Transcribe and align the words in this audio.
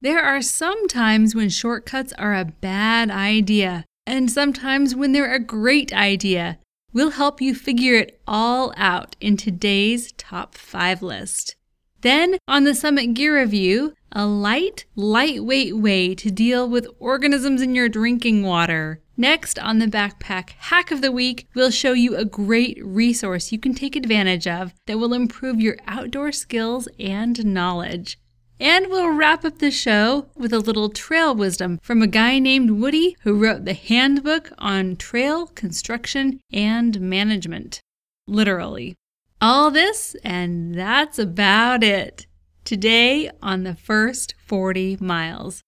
there 0.00 0.22
are 0.22 0.42
some 0.42 0.86
times 0.88 1.34
when 1.34 1.48
shortcuts 1.48 2.12
are 2.14 2.34
a 2.34 2.44
bad 2.44 3.10
idea 3.10 3.84
and 4.06 4.30
sometimes 4.30 4.94
when 4.94 5.12
they're 5.12 5.34
a 5.34 5.40
great 5.40 5.92
idea. 5.92 6.58
We'll 6.92 7.10
help 7.10 7.40
you 7.40 7.54
figure 7.54 7.94
it 7.94 8.20
all 8.26 8.72
out 8.76 9.16
in 9.20 9.36
today's 9.36 10.12
top 10.12 10.54
five 10.54 11.02
list. 11.02 11.56
Then, 12.02 12.38
on 12.46 12.64
the 12.64 12.74
Summit 12.74 13.14
Gear 13.14 13.40
Review, 13.40 13.94
a 14.12 14.26
light, 14.26 14.84
lightweight 14.94 15.76
way 15.76 16.14
to 16.14 16.30
deal 16.30 16.68
with 16.68 16.86
organisms 16.98 17.60
in 17.60 17.74
your 17.74 17.88
drinking 17.88 18.44
water. 18.44 19.02
Next, 19.16 19.58
on 19.58 19.78
the 19.78 19.86
Backpack 19.86 20.50
Hack 20.58 20.90
of 20.90 21.00
the 21.00 21.10
Week, 21.10 21.48
we'll 21.54 21.70
show 21.70 21.94
you 21.94 22.16
a 22.16 22.24
great 22.24 22.78
resource 22.84 23.50
you 23.50 23.58
can 23.58 23.74
take 23.74 23.96
advantage 23.96 24.46
of 24.46 24.72
that 24.86 24.98
will 24.98 25.14
improve 25.14 25.60
your 25.60 25.76
outdoor 25.86 26.32
skills 26.32 26.86
and 27.00 27.44
knowledge. 27.44 28.18
And 28.58 28.86
we'll 28.88 29.10
wrap 29.10 29.44
up 29.44 29.58
the 29.58 29.70
show 29.70 30.28
with 30.34 30.52
a 30.52 30.58
little 30.58 30.88
trail 30.88 31.34
wisdom 31.34 31.78
from 31.82 32.00
a 32.00 32.06
guy 32.06 32.38
named 32.38 32.70
Woody 32.70 33.14
who 33.20 33.38
wrote 33.38 33.66
the 33.66 33.74
handbook 33.74 34.50
on 34.56 34.96
trail 34.96 35.48
construction 35.48 36.40
and 36.50 36.98
management. 37.00 37.80
Literally. 38.26 38.94
All 39.42 39.70
this, 39.70 40.16
and 40.24 40.74
that's 40.74 41.18
about 41.18 41.84
it. 41.84 42.26
Today 42.64 43.30
on 43.42 43.64
the 43.64 43.74
first 43.74 44.34
40 44.38 44.96
miles. 45.00 45.60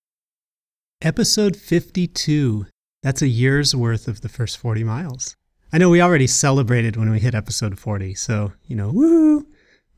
Episode 1.02 1.56
52. 1.56 2.67
That's 3.02 3.20
a 3.20 3.28
year's 3.28 3.77
worth 3.77 4.08
of 4.08 4.23
the 4.23 4.30
first 4.30 4.56
40 4.56 4.83
miles. 4.83 5.36
I 5.73 5.78
know 5.78 5.91
we 5.91 6.00
already 6.00 6.27
celebrated 6.27 6.97
when 6.97 7.11
we 7.11 7.20
hit 7.20 7.34
episode 7.34 7.78
40, 7.78 8.14
so, 8.14 8.52
you 8.67 8.75
know, 8.75 8.91
woo! 8.91 9.47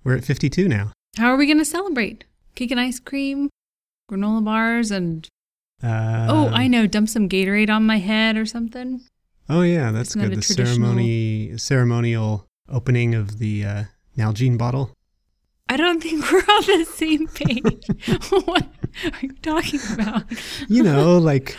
We're 0.03 0.17
at 0.17 0.25
52 0.25 0.67
now. 0.69 0.91
How 1.17 1.29
are 1.29 1.37
we 1.37 1.47
going 1.47 1.59
to 1.59 1.65
celebrate? 1.65 2.25
Cake 2.55 2.71
and 2.71 2.81
ice 2.81 2.99
cream, 3.01 3.51
granola 4.11 4.45
bars, 4.45 4.91
and 4.91 5.27
Uh, 5.83 6.27
oh, 6.29 6.49
I 6.53 6.67
know, 6.69 6.87
dump 6.87 7.09
some 7.09 7.29
Gatorade 7.29 7.71
on 7.71 7.87
my 7.87 7.99
head 7.99 8.37
or 8.37 8.45
something. 8.45 9.01
Oh 9.49 9.63
yeah, 9.63 9.91
that's 9.93 10.11
Isn't 10.11 10.21
good. 10.29 10.39
The 10.39 10.43
traditional- 10.43 10.89
ceremony, 10.89 11.57
ceremonial 11.59 12.47
opening 12.69 13.15
of 13.15 13.39
the 13.39 13.65
uh, 13.65 13.85
Nalgene 14.17 14.59
bottle. 14.59 14.93
I 15.69 15.77
don't 15.77 16.03
think 16.03 16.31
we're 16.31 16.39
on 16.41 16.63
the 16.67 16.85
same 16.85 17.29
page. 17.29 17.63
what 18.45 18.67
are 19.05 19.21
you 19.23 19.33
talking 19.43 19.81
about? 19.93 20.25
You 20.69 20.83
know, 20.83 21.17
like 21.31 21.57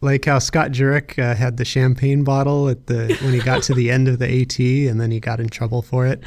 like 0.00 0.24
how 0.24 0.38
Scott 0.38 0.70
Jurek 0.72 1.18
uh, 1.18 1.34
had 1.34 1.56
the 1.58 1.64
champagne 1.64 2.24
bottle 2.24 2.68
at 2.68 2.86
the 2.86 3.16
when 3.22 3.34
he 3.34 3.40
got 3.40 3.62
to 3.64 3.74
the 3.74 3.90
end 3.90 4.08
of 4.08 4.18
the 4.18 4.42
AT, 4.42 4.58
and 4.58 5.00
then 5.00 5.10
he 5.10 5.20
got 5.20 5.40
in 5.40 5.48
trouble 5.48 5.82
for 5.82 6.06
it. 6.06 6.22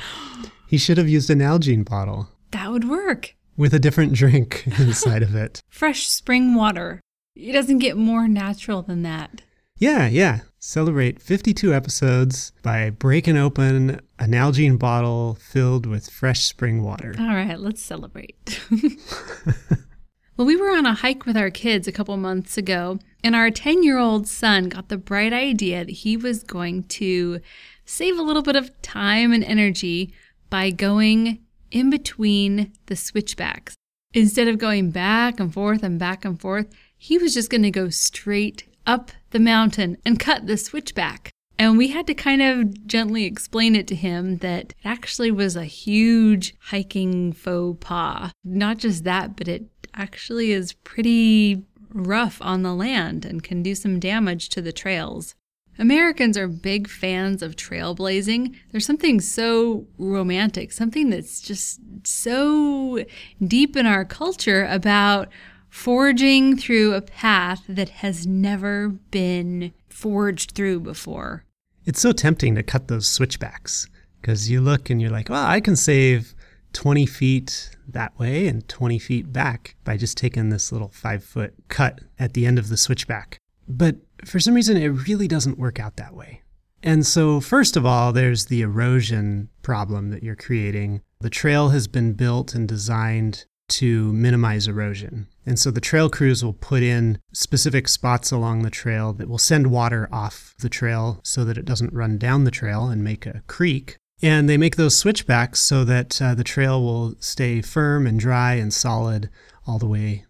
He 0.68 0.78
should 0.78 0.98
have 0.98 1.10
used 1.10 1.30
an 1.30 1.40
Nalgene 1.40 1.84
bottle 1.86 2.30
That 2.52 2.72
would 2.72 2.88
work. 2.90 3.36
With 3.58 3.74
a 3.74 3.80
different 3.80 4.14
drink 4.14 4.64
inside 4.80 5.24
of 5.24 5.36
it. 5.36 5.62
Fresh 5.70 6.08
spring 6.08 6.56
water. 6.56 7.02
It 7.36 7.52
doesn't 7.52 7.80
get 7.80 7.98
more 7.98 8.28
natural 8.28 8.82
than 8.82 9.04
that. 9.04 9.42
Yeah, 9.78 10.08
yeah. 10.08 10.42
Celebrate 10.60 11.22
52 11.22 11.74
episodes 11.74 12.54
by 12.64 12.90
breaking 12.90 13.38
open 13.38 14.00
a 14.18 14.24
Nalgene 14.24 14.80
bottle 14.80 15.36
filled 15.36 15.86
with 15.86 16.10
fresh 16.10 16.46
spring 16.46 16.82
water. 16.82 17.14
All 17.20 17.28
right, 17.28 17.60
let's 17.60 17.82
celebrate. 17.82 18.62
well, 20.38 20.48
we 20.48 20.56
were 20.56 20.70
on 20.70 20.86
a 20.86 20.94
hike 20.94 21.26
with 21.26 21.36
our 21.36 21.50
kids 21.50 21.88
a 21.88 21.92
couple 21.92 22.16
months 22.16 22.58
ago, 22.58 23.00
and 23.24 23.36
our 23.36 23.52
10 23.52 23.84
year 23.84 23.98
old 23.98 24.28
son 24.28 24.70
got 24.70 24.88
the 24.88 24.98
bright 24.98 25.34
idea 25.34 25.84
that 25.84 25.92
he 25.92 26.16
was 26.16 26.42
going 26.42 26.84
to 26.84 27.42
save 27.84 28.18
a 28.18 28.24
little 28.24 28.42
bit 28.42 28.56
of 28.56 28.82
time 28.82 29.34
and 29.34 29.44
energy 29.44 30.14
by 30.50 30.72
going 30.72 31.45
in 31.72 31.90
between 31.90 32.74
the 32.86 32.96
switchbacks. 32.96 33.76
Instead 34.14 34.48
of 34.48 34.58
going 34.58 34.92
back 34.92 35.40
and 35.40 35.54
forth 35.54 35.84
and 35.84 36.00
back 36.00 36.24
and 36.24 36.40
forth, 36.40 36.68
he 36.98 37.18
was 37.18 37.34
just 37.34 37.50
going 37.50 37.64
to 37.64 37.72
go 37.72 37.90
straight 37.90 38.64
up 38.88 39.12
the 39.32 39.40
mountain 39.40 39.98
and 40.06 40.20
cut 40.20 40.48
the 40.48 40.58
switchback. 40.58 41.32
And 41.58 41.78
we 41.78 41.90
had 41.90 42.08
to 42.08 42.14
kind 42.14 42.42
of 42.42 42.86
gently 42.86 43.24
explain 43.26 43.76
it 43.76 43.88
to 43.88 43.96
him 43.96 44.38
that 44.38 44.60
it 44.60 44.76
actually 44.84 45.32
was 45.32 45.56
a 45.56 45.66
huge 45.66 46.56
hiking 46.60 47.32
faux 47.34 47.78
pas. 47.80 48.32
Not 48.44 48.78
just 48.78 49.04
that, 49.06 49.36
but 49.36 49.48
it 49.48 49.66
actually 49.94 50.52
is 50.52 50.74
pretty 50.74 51.64
rough 51.90 52.42
on 52.42 52.64
the 52.64 52.74
land 52.74 53.24
and 53.24 53.42
can 53.42 53.64
do 53.64 53.74
some 53.74 54.00
damage 54.00 54.50
to 54.50 54.62
the 54.62 54.74
trails. 54.74 55.36
Americans 55.78 56.38
are 56.38 56.48
big 56.48 56.90
fans 56.90 57.42
of 57.42 57.56
trailblazing. 57.56 58.56
There's 58.72 58.86
something 58.86 59.20
so 59.20 59.88
romantic, 59.98 60.72
something 60.72 61.10
that's 61.10 61.42
just 61.42 61.80
so 62.04 63.04
deep 63.46 63.76
in 63.76 63.86
our 63.86 64.06
culture 64.06 64.66
about 64.66 65.30
forging 65.70 66.56
through 66.56 66.94
a 66.94 67.02
path 67.02 67.64
that 67.68 67.90
has 67.90 68.26
never 68.26 68.90
been 68.90 69.74
forged 69.90 70.52
through 70.52 70.80
before. 70.80 71.44
It's 71.86 72.00
so 72.00 72.14
tempting 72.14 72.56
to 72.56 72.64
cut 72.64 72.88
those 72.88 73.08
switchbacks 73.08 73.88
because 74.22 74.50
you 74.50 74.62
look 74.62 74.90
and 74.90 75.02
you're 75.02 75.12
like, 75.12 75.30
well, 75.30 75.46
I 75.46 75.60
can 75.60 75.76
save 75.76 76.34
20 76.74 77.06
feet 77.06 77.76
that 77.88 78.18
way 78.18 78.48
and 78.48 78.68
20 78.68 78.98
feet 79.00 79.32
back 79.32 79.76
by 79.84 79.98
just 79.98 80.18
taking 80.18 80.50
this 80.50 80.72
little 80.72 80.90
five 80.90 81.24
foot 81.24 81.54
cut 81.68 82.00
at 82.18 82.34
the 82.34 82.46
end 82.46 82.58
of 82.58 82.70
the 82.70 82.78
switchback. 82.78 83.38
But 83.68 83.98
for 84.26 84.40
some 84.40 84.54
reason, 84.54 84.78
it 84.78 84.88
really 84.88 85.28
doesn't 85.28 85.58
work 85.58 85.80
out 85.80 85.98
that 85.98 86.16
way. 86.16 86.42
And 86.84 87.06
so, 87.06 87.40
first 87.40 87.76
of 87.76 87.86
all, 87.86 88.12
there's 88.12 88.46
the 88.46 88.62
erosion 88.62 89.50
problem 89.62 90.10
that 90.12 90.24
you're 90.24 90.36
creating. 90.36 91.02
The 91.20 91.30
trail 91.30 91.70
has 91.70 91.88
been 91.88 92.14
built 92.14 92.54
and 92.54 92.68
designed 92.68 93.46
to 93.68 94.14
minimize 94.14 94.68
erosion. 94.68 95.28
And 95.46 95.58
so 95.58 95.72
the 95.72 95.82
trail 95.82 96.10
crews 96.10 96.44
will 96.44 96.54
put 96.54 96.84
in 96.84 97.20
specific 97.34 97.88
spots 97.88 98.32
along 98.32 98.62
the 98.62 98.70
trail 98.70 99.14
that 99.14 99.28
will 99.28 99.38
send 99.38 99.72
water 99.72 100.08
off 100.12 100.54
the 100.60 100.70
trail 100.70 101.20
so 101.24 101.44
that 101.46 101.58
it 101.58 101.66
doesn't 101.66 101.94
run 101.94 102.18
down 102.18 102.44
the 102.44 102.52
trail 102.52 102.88
and 102.88 103.04
make 103.04 103.26
a 103.26 103.42
creek. 103.48 103.98
And 104.22 104.48
they 104.48 104.58
make 104.58 104.76
those 104.76 104.98
switchbacks 104.98 105.60
so 105.60 105.84
that 105.84 106.22
uh, 106.22 106.36
the 106.36 106.44
trail 106.44 106.82
will 106.84 107.16
stay 107.20 107.62
firm 107.62 108.08
and 108.08 108.20
dry 108.20 108.54
and 108.54 108.74
solid 108.74 109.30
all 109.68 109.78
the 109.80 109.88
way 109.88 110.26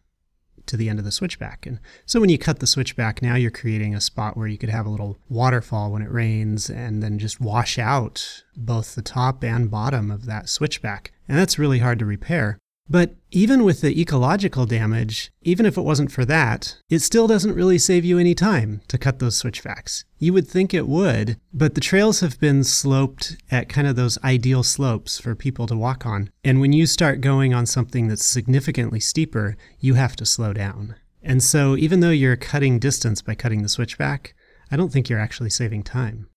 to 0.67 0.77
the 0.77 0.89
end 0.89 0.99
of 0.99 1.05
the 1.05 1.11
switchback. 1.11 1.65
And 1.65 1.79
so 2.05 2.19
when 2.19 2.29
you 2.29 2.37
cut 2.37 2.59
the 2.59 2.67
switchback, 2.67 3.21
now 3.21 3.35
you're 3.35 3.51
creating 3.51 3.95
a 3.95 4.01
spot 4.01 4.35
where 4.37 4.47
you 4.47 4.57
could 4.57 4.69
have 4.69 4.85
a 4.85 4.89
little 4.89 5.17
waterfall 5.29 5.91
when 5.91 6.01
it 6.01 6.11
rains 6.11 6.69
and 6.69 7.01
then 7.01 7.19
just 7.19 7.39
wash 7.41 7.77
out 7.77 8.43
both 8.55 8.95
the 8.95 9.01
top 9.01 9.43
and 9.43 9.69
bottom 9.69 10.11
of 10.11 10.25
that 10.25 10.49
switchback. 10.49 11.11
And 11.27 11.37
that's 11.37 11.59
really 11.59 11.79
hard 11.79 11.99
to 11.99 12.05
repair. 12.05 12.59
But 12.87 13.15
even 13.31 13.63
with 13.63 13.81
the 13.81 13.99
ecological 13.99 14.65
damage, 14.65 15.31
even 15.41 15.65
if 15.65 15.75
it 15.75 15.81
wasn't 15.81 16.11
for 16.11 16.23
that, 16.25 16.77
it 16.89 16.99
still 16.99 17.27
doesn't 17.27 17.55
really 17.55 17.79
save 17.79 18.05
you 18.05 18.19
any 18.19 18.35
time 18.35 18.81
to 18.89 18.99
cut 18.99 19.17
those 19.19 19.35
switchbacks. 19.35 20.05
You 20.19 20.33
would 20.33 20.47
think 20.47 20.73
it 20.73 20.87
would, 20.87 21.39
but 21.51 21.73
the 21.73 21.81
trails 21.81 22.19
have 22.19 22.39
been 22.39 22.63
sloped 22.63 23.37
at 23.49 23.69
kind 23.69 23.87
of 23.87 23.95
those 23.95 24.19
ideal 24.23 24.61
slopes 24.61 25.19
for 25.19 25.33
people 25.33 25.65
to 25.67 25.75
walk 25.75 26.05
on. 26.05 26.29
And 26.43 26.61
when 26.61 26.73
you 26.73 26.85
start 26.85 27.21
going 27.21 27.53
on 27.53 27.65
something 27.65 28.07
that's 28.07 28.25
significantly 28.25 28.99
steeper, 28.99 29.57
you 29.79 29.95
have 29.95 30.15
to 30.17 30.25
slow 30.25 30.53
down. 30.53 30.95
And 31.23 31.41
so 31.41 31.75
even 31.75 32.01
though 32.01 32.11
you're 32.11 32.35
cutting 32.35 32.77
distance 32.77 33.21
by 33.23 33.33
cutting 33.33 33.63
the 33.63 33.69
switchback, 33.69 34.35
I 34.69 34.77
don't 34.77 34.91
think 34.91 35.09
you're 35.09 35.19
actually 35.19 35.49
saving 35.49 35.83
time. 35.83 36.27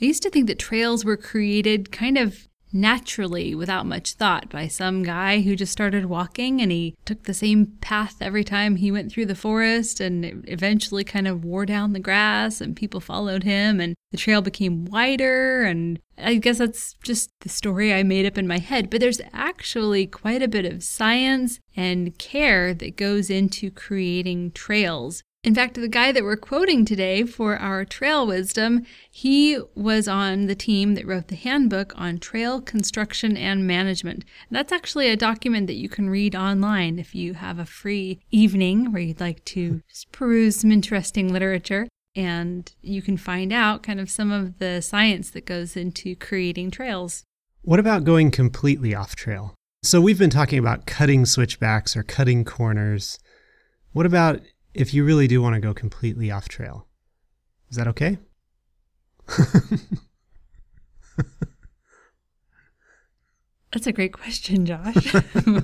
I 0.00 0.06
used 0.06 0.22
to 0.22 0.30
think 0.30 0.46
that 0.46 0.58
trails 0.58 1.04
were 1.04 1.18
created 1.18 1.92
kind 1.92 2.16
of 2.16 2.48
naturally 2.72 3.54
without 3.54 3.86
much 3.86 4.14
thought 4.14 4.48
by 4.48 4.68
some 4.68 5.02
guy 5.02 5.40
who 5.40 5.56
just 5.56 5.72
started 5.72 6.06
walking 6.06 6.60
and 6.60 6.70
he 6.70 6.94
took 7.04 7.24
the 7.24 7.34
same 7.34 7.66
path 7.80 8.16
every 8.20 8.44
time 8.44 8.76
he 8.76 8.92
went 8.92 9.10
through 9.10 9.26
the 9.26 9.34
forest 9.34 10.00
and 10.00 10.44
eventually 10.46 11.04
kind 11.04 11.26
of 11.26 11.44
wore 11.44 11.66
down 11.66 11.92
the 11.92 12.00
grass 12.00 12.60
and 12.60 12.76
people 12.76 13.00
followed 13.00 13.42
him 13.42 13.80
and 13.80 13.94
the 14.10 14.16
trail 14.16 14.42
became 14.42 14.84
wider. 14.84 15.62
And 15.62 16.00
I 16.18 16.36
guess 16.36 16.58
that's 16.58 16.94
just 17.02 17.30
the 17.40 17.48
story 17.48 17.94
I 17.94 18.02
made 18.02 18.26
up 18.26 18.38
in 18.38 18.46
my 18.46 18.58
head. 18.58 18.90
But 18.90 19.00
there's 19.00 19.20
actually 19.32 20.06
quite 20.06 20.42
a 20.42 20.48
bit 20.48 20.64
of 20.64 20.82
science 20.82 21.60
and 21.76 22.16
care 22.18 22.74
that 22.74 22.96
goes 22.96 23.30
into 23.30 23.70
creating 23.70 24.52
trails. 24.52 25.22
In 25.42 25.54
fact, 25.54 25.74
the 25.74 25.88
guy 25.88 26.12
that 26.12 26.22
we're 26.22 26.36
quoting 26.36 26.84
today 26.84 27.24
for 27.24 27.56
our 27.56 27.86
trail 27.86 28.26
wisdom, 28.26 28.84
he 29.10 29.58
was 29.74 30.06
on 30.06 30.46
the 30.46 30.54
team 30.54 30.94
that 30.96 31.06
wrote 31.06 31.28
the 31.28 31.34
handbook 31.36 31.94
on 31.96 32.18
trail 32.18 32.60
construction 32.60 33.38
and 33.38 33.66
management. 33.66 34.26
That's 34.50 34.70
actually 34.70 35.08
a 35.08 35.16
document 35.16 35.66
that 35.68 35.76
you 35.76 35.88
can 35.88 36.10
read 36.10 36.36
online 36.36 36.98
if 36.98 37.14
you 37.14 37.32
have 37.34 37.58
a 37.58 37.64
free 37.64 38.20
evening 38.30 38.92
where 38.92 39.00
you'd 39.00 39.20
like 39.20 39.42
to 39.46 39.80
peruse 40.12 40.60
some 40.60 40.70
interesting 40.70 41.32
literature. 41.32 41.88
And 42.14 42.70
you 42.82 43.00
can 43.00 43.16
find 43.16 43.50
out 43.50 43.82
kind 43.82 43.98
of 43.98 44.10
some 44.10 44.30
of 44.30 44.58
the 44.58 44.82
science 44.82 45.30
that 45.30 45.46
goes 45.46 45.74
into 45.74 46.16
creating 46.16 46.70
trails. 46.70 47.24
What 47.62 47.80
about 47.80 48.04
going 48.04 48.30
completely 48.30 48.94
off 48.94 49.16
trail? 49.16 49.54
So, 49.82 50.02
we've 50.02 50.18
been 50.18 50.28
talking 50.28 50.58
about 50.58 50.84
cutting 50.84 51.24
switchbacks 51.24 51.96
or 51.96 52.02
cutting 52.02 52.44
corners. 52.44 53.18
What 53.92 54.04
about 54.04 54.40
if 54.74 54.94
you 54.94 55.04
really 55.04 55.26
do 55.26 55.42
want 55.42 55.54
to 55.54 55.60
go 55.60 55.74
completely 55.74 56.30
off 56.30 56.48
trail. 56.48 56.86
Is 57.70 57.76
that 57.76 57.88
okay? 57.88 58.18
That's 63.72 63.86
a 63.86 63.92
great 63.92 64.12
question, 64.12 64.66
Josh. 64.66 64.94
there 65.12 65.62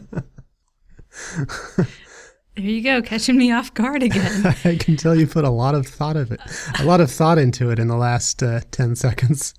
you 2.57 2.83
go, 2.83 3.03
catching 3.03 3.37
me 3.37 3.51
off 3.51 3.75
guard 3.75 4.05
again. 4.05 4.47
I 4.65 4.77
can 4.77 4.97
tell 4.97 5.17
you 5.17 5.27
put 5.27 5.45
a 5.45 5.51
lot 5.51 5.75
of 5.75 5.87
thought 5.87 6.17
of 6.17 6.31
it, 6.31 6.41
a 6.79 6.85
lot 6.85 7.01
of 7.01 7.11
thought 7.11 7.39
into 7.39 7.71
it 7.71 7.81
in 7.81 7.89
the 7.89 7.97
last 7.97 8.43
uh, 8.43 8.61
10 8.71 8.95
seconds. 8.95 9.55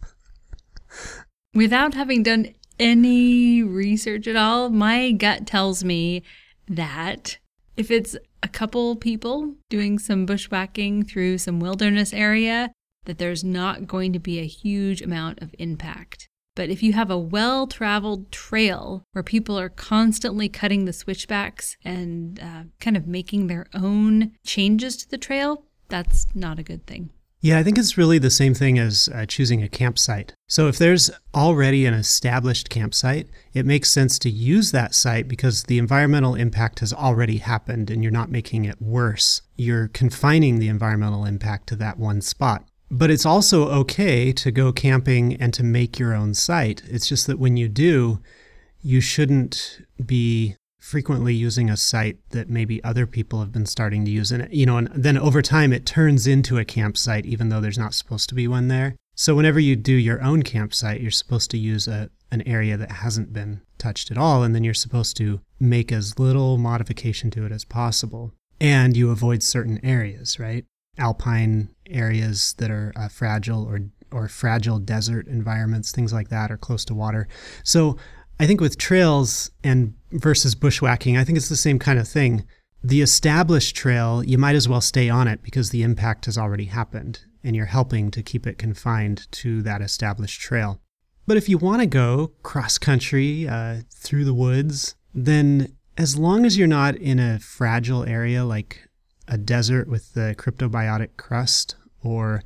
Without 1.54 1.94
having 1.94 2.24
done 2.24 2.54
any 2.80 3.64
research 3.64 4.28
at 4.28 4.38
all, 4.38 4.70
my 4.70 5.12
gut 5.12 5.46
tells 5.46 5.84
me 5.84 6.24
that 6.70 7.38
if 7.76 7.92
it's 7.92 8.16
a 8.44 8.48
couple 8.48 8.96
people 8.96 9.56
doing 9.70 10.00
some 10.00 10.26
bushwhacking 10.26 11.04
through 11.04 11.38
some 11.38 11.60
wilderness 11.60 12.14
area, 12.14 12.72
that 13.06 13.18
there's 13.18 13.44
not 13.44 13.88
going 13.88 14.14
to 14.14 14.20
be 14.20 14.40
a 14.40 14.48
huge 14.48 15.02
amount 15.02 15.42
of 15.42 15.56
impact. 15.58 16.28
But 16.56 16.70
if 16.70 16.82
you 16.82 16.94
have 16.94 17.12
a 17.12 17.18
well 17.18 17.68
traveled 17.68 18.32
trail 18.32 19.04
where 19.12 19.24
people 19.24 19.60
are 19.60 19.70
constantly 19.70 20.50
cutting 20.50 20.86
the 20.86 20.94
switchbacks 20.94 21.78
and 21.86 22.40
uh, 22.40 22.64
kind 22.80 22.98
of 22.98 23.08
making 23.08 23.48
their 23.48 23.68
own 23.74 24.32
changes 24.44 24.98
to 24.98 25.10
the 25.10 25.20
trail, 25.20 25.66
that's 25.88 26.26
not 26.34 26.60
a 26.60 26.64
good 26.64 26.86
thing. 26.88 27.12
Yeah, 27.40 27.60
I 27.60 27.64
think 27.64 27.78
it's 27.78 27.98
really 27.98 28.18
the 28.18 28.32
same 28.32 28.56
thing 28.56 28.80
as 28.80 29.10
uh, 29.14 29.26
choosing 29.28 29.62
a 29.62 29.70
campsite. 29.70 30.34
So 30.48 30.68
if 30.68 30.78
there's 30.78 31.12
already 31.36 31.86
an 31.86 31.94
established 31.94 32.70
campsite, 32.70 33.30
it 33.54 33.66
makes 33.66 33.92
sense 33.92 34.18
to 34.20 34.30
use 34.30 34.72
that 34.72 34.96
site 34.96 35.28
because 35.28 35.64
the 35.64 35.78
environmental 35.78 36.34
impact 36.34 36.80
has 36.80 36.94
already 36.94 37.38
happened 37.38 37.92
and 37.92 38.02
you're 38.02 38.12
not 38.12 38.32
making 38.32 38.66
it 38.66 38.82
worse. 38.82 39.42
You're 39.56 39.90
confining 39.90 40.58
the 40.58 40.68
environmental 40.68 41.26
impact 41.26 41.68
to 41.68 41.76
that 41.76 42.00
one 42.00 42.22
spot. 42.22 42.66
But 42.90 43.12
it's 43.12 43.26
also 43.26 43.70
okay 43.70 44.32
to 44.32 44.52
go 44.52 44.72
camping 44.72 45.36
and 45.36 45.54
to 45.54 45.64
make 45.64 46.00
your 46.00 46.16
own 46.16 46.34
site. 46.34 46.82
It's 46.88 47.08
just 47.08 47.28
that 47.28 47.38
when 47.38 47.56
you 47.56 47.68
do, 47.68 48.20
you 48.82 49.02
shouldn't 49.02 49.82
be 50.04 50.56
frequently 50.88 51.34
using 51.34 51.70
a 51.70 51.76
site 51.76 52.18
that 52.30 52.50
maybe 52.50 52.82
other 52.82 53.06
people 53.06 53.42
have 53.42 53.52
been 53.52 53.66
starting 53.66 54.06
to 54.06 54.12
use. 54.12 54.32
And 54.32 54.48
you 54.52 54.66
know 54.66 54.78
and 54.78 54.90
then 54.96 55.18
over 55.18 55.42
time 55.42 55.74
it 55.74 55.86
turns 55.86 56.26
into 56.26 56.58
a 56.58 56.66
campsite 56.66 57.26
even 57.26 57.50
though 57.50 57.60
there's 57.60 57.78
not 57.78 57.94
supposed 57.94 58.30
to 58.30 58.36
be 58.36 58.48
one 58.48 58.70
there. 58.70 58.96
So 59.14 59.36
whenever 59.36 59.60
you 59.60 59.76
do 59.76 59.94
your 59.94 60.22
own 60.24 60.44
campsite 60.44 61.02
you're 61.02 61.12
supposed 61.12 61.52
to 61.52 61.58
use 61.58 61.90
a, 61.90 62.10
an 62.32 62.42
area 62.48 62.78
that 62.78 62.92
hasn't 62.92 63.34
been 63.34 63.62
touched 63.78 64.12
at 64.12 64.18
all. 64.18 64.44
And 64.44 64.56
then 64.56 64.64
you're 64.64 64.74
supposed 64.74 65.18
to 65.18 65.42
make 65.60 65.92
as 65.92 66.18
little 66.18 66.58
modification 66.58 67.32
to 67.32 67.46
it 67.46 67.52
as 67.52 67.66
possible. 67.66 68.34
And 68.62 68.96
you 68.96 69.12
avoid 69.12 69.44
certain 69.44 69.84
areas 69.84 70.40
right? 70.40 70.64
Alpine 70.98 71.70
areas 71.90 72.56
that 72.60 72.72
are 72.72 72.94
uh, 72.96 73.10
fragile 73.10 73.66
or 73.66 73.82
or 74.10 74.30
fragile 74.30 74.80
desert 74.80 75.28
environments 75.28 75.92
things 75.92 76.14
like 76.14 76.30
that 76.30 76.50
are 76.50 76.58
close 76.58 76.86
to 76.86 76.96
water. 76.96 77.28
So 77.64 77.98
I 78.40 78.46
think 78.46 78.62
with 78.62 78.78
trails 78.78 79.52
and 79.64 79.96
versus 80.12 80.56
bushwhacking, 80.56 81.18
I 81.18 81.24
think 81.24 81.38
it's 81.38 81.50
the 81.50 81.56
same 81.56 81.80
kind 81.80 82.00
of 82.00 82.08
thing. 82.08 82.46
The 82.84 83.02
established 83.02 83.76
trail, 83.76 84.24
you 84.24 84.38
might 84.38 84.56
as 84.56 84.70
well 84.70 84.82
stay 84.82 85.10
on 85.10 85.28
it 85.28 85.42
because 85.42 85.72
the 85.72 85.84
impact 85.84 86.26
has 86.26 86.38
already 86.38 86.66
happened 86.66 87.22
and 87.44 87.56
you're 87.56 87.66
helping 87.66 88.12
to 88.12 88.22
keep 88.22 88.46
it 88.46 88.58
confined 88.58 89.28
to 89.32 89.62
that 89.64 89.82
established 89.82 90.40
trail. 90.40 90.80
But 91.26 91.38
if 91.38 91.50
you 91.50 91.58
want 91.58 91.82
to 91.82 91.88
go 91.88 92.32
cross 92.44 92.78
country 92.78 93.48
uh, 93.48 93.82
through 93.92 94.26
the 94.26 94.34
woods, 94.34 94.96
then 95.14 95.76
as 95.98 96.18
long 96.18 96.46
as 96.46 96.58
you're 96.58 96.68
not 96.68 96.96
in 96.96 97.20
a 97.20 97.40
fragile 97.40 98.04
area 98.04 98.46
like 98.46 98.88
a 99.28 99.38
desert 99.38 99.90
with 99.90 100.14
the 100.14 100.36
cryptobiotic 100.38 101.18
crust 101.18 101.76
or 102.04 102.44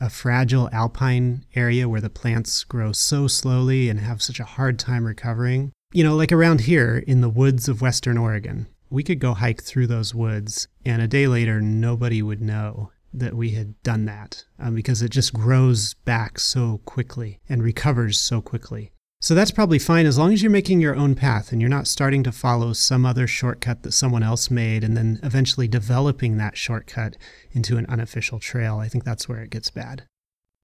a 0.00 0.08
fragile 0.08 0.68
alpine 0.72 1.44
area 1.54 1.88
where 1.88 2.00
the 2.00 2.10
plants 2.10 2.64
grow 2.64 2.92
so 2.92 3.26
slowly 3.26 3.88
and 3.88 4.00
have 4.00 4.22
such 4.22 4.40
a 4.40 4.44
hard 4.44 4.78
time 4.78 5.04
recovering. 5.04 5.72
You 5.92 6.04
know, 6.04 6.16
like 6.16 6.32
around 6.32 6.62
here 6.62 6.98
in 7.06 7.20
the 7.20 7.28
woods 7.28 7.68
of 7.68 7.82
Western 7.82 8.16
Oregon, 8.16 8.66
we 8.88 9.02
could 9.02 9.18
go 9.18 9.34
hike 9.34 9.62
through 9.62 9.86
those 9.86 10.14
woods, 10.14 10.66
and 10.84 11.00
a 11.02 11.08
day 11.08 11.26
later, 11.26 11.60
nobody 11.60 12.22
would 12.22 12.40
know 12.40 12.90
that 13.12 13.34
we 13.34 13.50
had 13.50 13.80
done 13.82 14.04
that 14.04 14.44
um, 14.58 14.74
because 14.74 15.02
it 15.02 15.10
just 15.10 15.34
grows 15.34 15.94
back 15.94 16.38
so 16.38 16.80
quickly 16.84 17.40
and 17.48 17.62
recovers 17.62 18.18
so 18.18 18.40
quickly. 18.40 18.92
So 19.22 19.34
that's 19.34 19.50
probably 19.50 19.78
fine 19.78 20.06
as 20.06 20.16
long 20.16 20.32
as 20.32 20.42
you're 20.42 20.50
making 20.50 20.80
your 20.80 20.96
own 20.96 21.14
path 21.14 21.52
and 21.52 21.60
you're 21.60 21.68
not 21.68 21.86
starting 21.86 22.22
to 22.22 22.32
follow 22.32 22.72
some 22.72 23.04
other 23.04 23.26
shortcut 23.26 23.82
that 23.82 23.92
someone 23.92 24.22
else 24.22 24.50
made 24.50 24.82
and 24.82 24.96
then 24.96 25.20
eventually 25.22 25.68
developing 25.68 26.38
that 26.38 26.56
shortcut 26.56 27.18
into 27.52 27.76
an 27.76 27.84
unofficial 27.90 28.38
trail. 28.38 28.78
I 28.78 28.88
think 28.88 29.04
that's 29.04 29.28
where 29.28 29.42
it 29.42 29.50
gets 29.50 29.70
bad. 29.70 30.04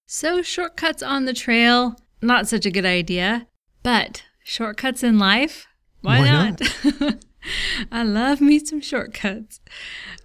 So, 0.06 0.40
shortcuts 0.40 1.02
on 1.02 1.26
the 1.26 1.34
trail, 1.34 1.96
not 2.22 2.48
such 2.48 2.64
a 2.64 2.70
good 2.70 2.86
idea. 2.86 3.46
But 3.82 4.24
shortcuts 4.42 5.02
in 5.02 5.18
life, 5.18 5.66
why, 6.00 6.20
why 6.20 6.30
not? 6.30 6.60
not? 7.00 7.24
I 7.92 8.02
love 8.04 8.40
me 8.40 8.58
some 8.58 8.80
shortcuts. 8.80 9.60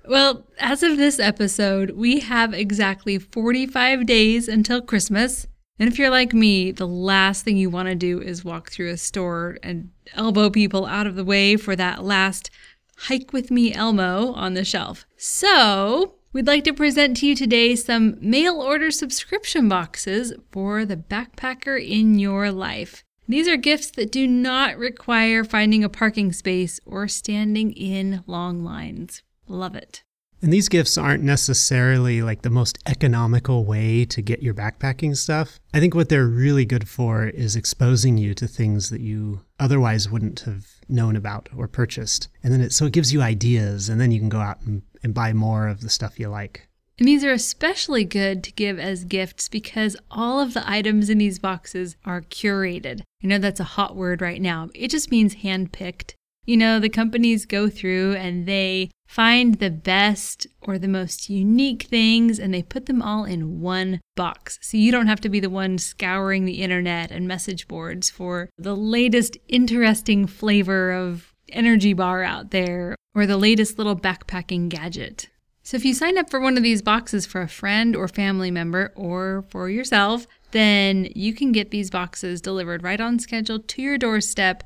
Well, 0.08 0.48
as 0.58 0.84
of 0.84 0.98
this 0.98 1.20
episode, 1.20 1.92
we 1.92 2.22
have 2.22 2.54
exactly 2.54 3.20
45 3.20 4.06
days 4.06 4.48
until 4.48 4.82
Christmas. 4.82 5.48
And 5.82 5.92
if 5.92 5.98
you're 5.98 6.12
like 6.12 6.32
me, 6.32 6.70
the 6.70 6.88
last 6.88 7.44
thing 7.44 7.58
you 7.58 7.72
want 7.72 7.90
to 7.90 7.96
do 7.96 8.22
is 8.22 8.46
walk 8.46 8.70
through 8.70 8.92
a 8.92 8.98
store 8.98 9.58
and 9.64 9.90
elbow 10.14 10.52
people 10.52 10.86
out 10.86 11.08
of 11.08 11.16
the 11.16 11.26
way 11.26 11.58
for 11.58 11.76
that 11.76 12.04
last 12.04 12.52
hike 12.98 13.34
with 13.34 13.50
me 13.50 13.74
Elmo 13.74 14.32
on 14.34 14.54
the 14.54 14.64
shelf. 14.64 15.08
So, 15.18 16.18
we'd 16.34 16.46
like 16.46 16.66
to 16.66 16.74
present 16.74 17.18
to 17.18 17.26
you 17.26 17.36
today 17.36 17.76
some 17.76 18.16
mail 18.22 18.62
order 18.62 18.92
subscription 18.92 19.68
boxes 19.68 20.34
for 20.52 20.86
the 20.86 20.98
backpacker 20.98 21.84
in 21.84 22.20
your 22.20 22.52
life. 22.52 23.04
These 23.28 23.48
are 23.48 23.58
gifts 23.58 23.90
that 23.90 24.12
do 24.12 24.28
not 24.28 24.78
require 24.78 25.44
finding 25.44 25.84
a 25.84 25.90
parking 25.90 26.32
space 26.32 26.80
or 26.86 27.08
standing 27.08 27.72
in 27.72 28.24
long 28.28 28.64
lines. 28.64 29.24
Love 29.48 29.76
it. 29.76 30.04
And 30.42 30.52
these 30.52 30.70
gifts 30.70 30.98
aren't 30.98 31.24
necessarily 31.24 32.24
like 32.24 32.42
the 32.42 32.50
most 32.50 32.80
economical 32.88 33.64
way 33.64 34.06
to 34.06 34.22
get 34.22 34.42
your 34.42 34.56
backpacking 34.56 35.16
stuff. 35.16 35.60
I 35.74 35.80
think 35.80 35.94
what 35.94 36.10
they're 36.10 36.26
really 36.26 36.66
good 36.66 36.90
for 36.90 37.28
is 37.28 37.56
exposing 37.56 38.18
you 38.18 38.34
to 38.36 38.48
things 38.48 38.90
that 38.90 39.02
you 39.02 39.42
otherwise 39.60 40.10
wouldn't 40.10 40.40
have 40.42 40.66
known 40.90 41.16
about 41.16 41.50
or 41.56 41.68
purchased. 41.68 42.28
And 42.44 42.52
then 42.52 42.62
it 42.62 42.74
so 42.74 42.86
it 42.86 42.94
gives 42.94 43.14
you 43.14 43.22
ideas 43.22 43.88
and 43.88 44.02
then 44.02 44.12
you 44.12 44.20
can 44.20 44.30
go 44.30 44.40
out 44.40 44.62
and, 44.62 44.82
and 45.04 45.14
buy 45.14 45.32
more 45.34 45.68
of 45.68 45.82
the 45.82 45.90
stuff 45.90 46.20
you 46.20 46.28
like. 46.28 46.68
And 46.98 47.08
these 47.08 47.24
are 47.24 47.32
especially 47.32 48.04
good 48.04 48.44
to 48.44 48.52
give 48.52 48.80
as 48.80 49.06
gifts 49.06 49.48
because 49.48 49.98
all 50.12 50.40
of 50.40 50.54
the 50.54 50.70
items 50.70 51.10
in 51.10 51.18
these 51.18 51.40
boxes 51.40 51.96
are 52.06 52.22
curated. 52.22 53.02
I 53.24 53.28
know 53.28 53.40
that's 53.40 53.60
a 53.60 53.64
hot 53.64 53.96
word 53.96 54.22
right 54.22 54.42
now. 54.42 54.70
It 54.76 54.90
just 54.90 55.12
means 55.12 55.38
handpicked. 55.38 56.14
You 56.46 56.58
know, 56.58 56.80
the 56.80 56.90
companies 56.90 57.46
go 57.46 57.70
through 57.70 58.16
and 58.16 58.48
they 58.48 58.90
find 59.12 59.56
the 59.56 59.70
best 59.70 60.48
or 60.62 60.80
the 60.80 60.88
most 60.88 61.30
unique 61.30 61.84
things 61.84 62.40
and 62.40 62.54
they 62.54 62.64
put 62.64 62.86
them 62.86 63.02
all 63.02 63.26
in 63.26 63.60
one 63.60 64.00
box. 64.16 64.58
So 64.62 64.78
you 64.78 64.90
don't 64.90 65.08
have 65.08 65.20
to 65.20 65.28
be 65.28 65.42
the 65.42 65.50
one 65.50 65.80
scouring 65.80 66.46
the 66.46 66.62
internet 66.62 67.12
and 67.12 67.28
message 67.28 67.68
boards 67.68 68.10
for 68.10 68.50
the 68.58 68.74
latest 68.74 69.38
interesting 69.50 70.28
flavor 70.28 70.94
of 70.94 71.34
energy 71.50 71.92
bar 71.92 72.24
out 72.24 72.52
there 72.52 72.96
or 73.14 73.26
the 73.26 73.36
latest 73.36 73.78
little 73.78 73.98
backpacking 73.98 74.70
gadget. 74.70 75.28
So 75.62 75.76
if 75.76 75.84
you 75.84 75.94
sign 75.94 76.18
up 76.18 76.30
for 76.30 76.40
one 76.40 76.56
of 76.56 76.64
these 76.64 76.82
boxes 76.82 77.26
for 77.26 77.42
a 77.42 77.50
friend 77.50 77.98
or 77.98 78.08
family 78.08 78.50
member 78.50 78.94
or 78.96 79.44
for 79.50 79.70
yourself, 79.70 80.26
then 80.52 81.10
you 81.14 81.34
can 81.34 81.52
get 81.52 81.72
these 81.72 81.90
boxes 81.90 82.40
delivered 82.40 82.82
right 82.82 83.02
on 83.02 83.20
schedule 83.20 83.60
to 83.60 83.82
your 83.82 83.98
doorstep 83.98 84.64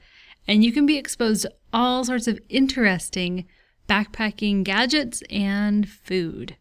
and 0.47 0.63
you 0.63 0.71
can 0.71 0.85
be 0.85 0.97
exposed 0.97 1.41
to 1.41 1.53
all 1.73 2.03
sorts 2.03 2.27
of 2.27 2.39
interesting 2.47 3.47
backpacking 3.87 4.63
gadgets, 4.63 5.21
and 5.29 5.89
food. 5.89 6.57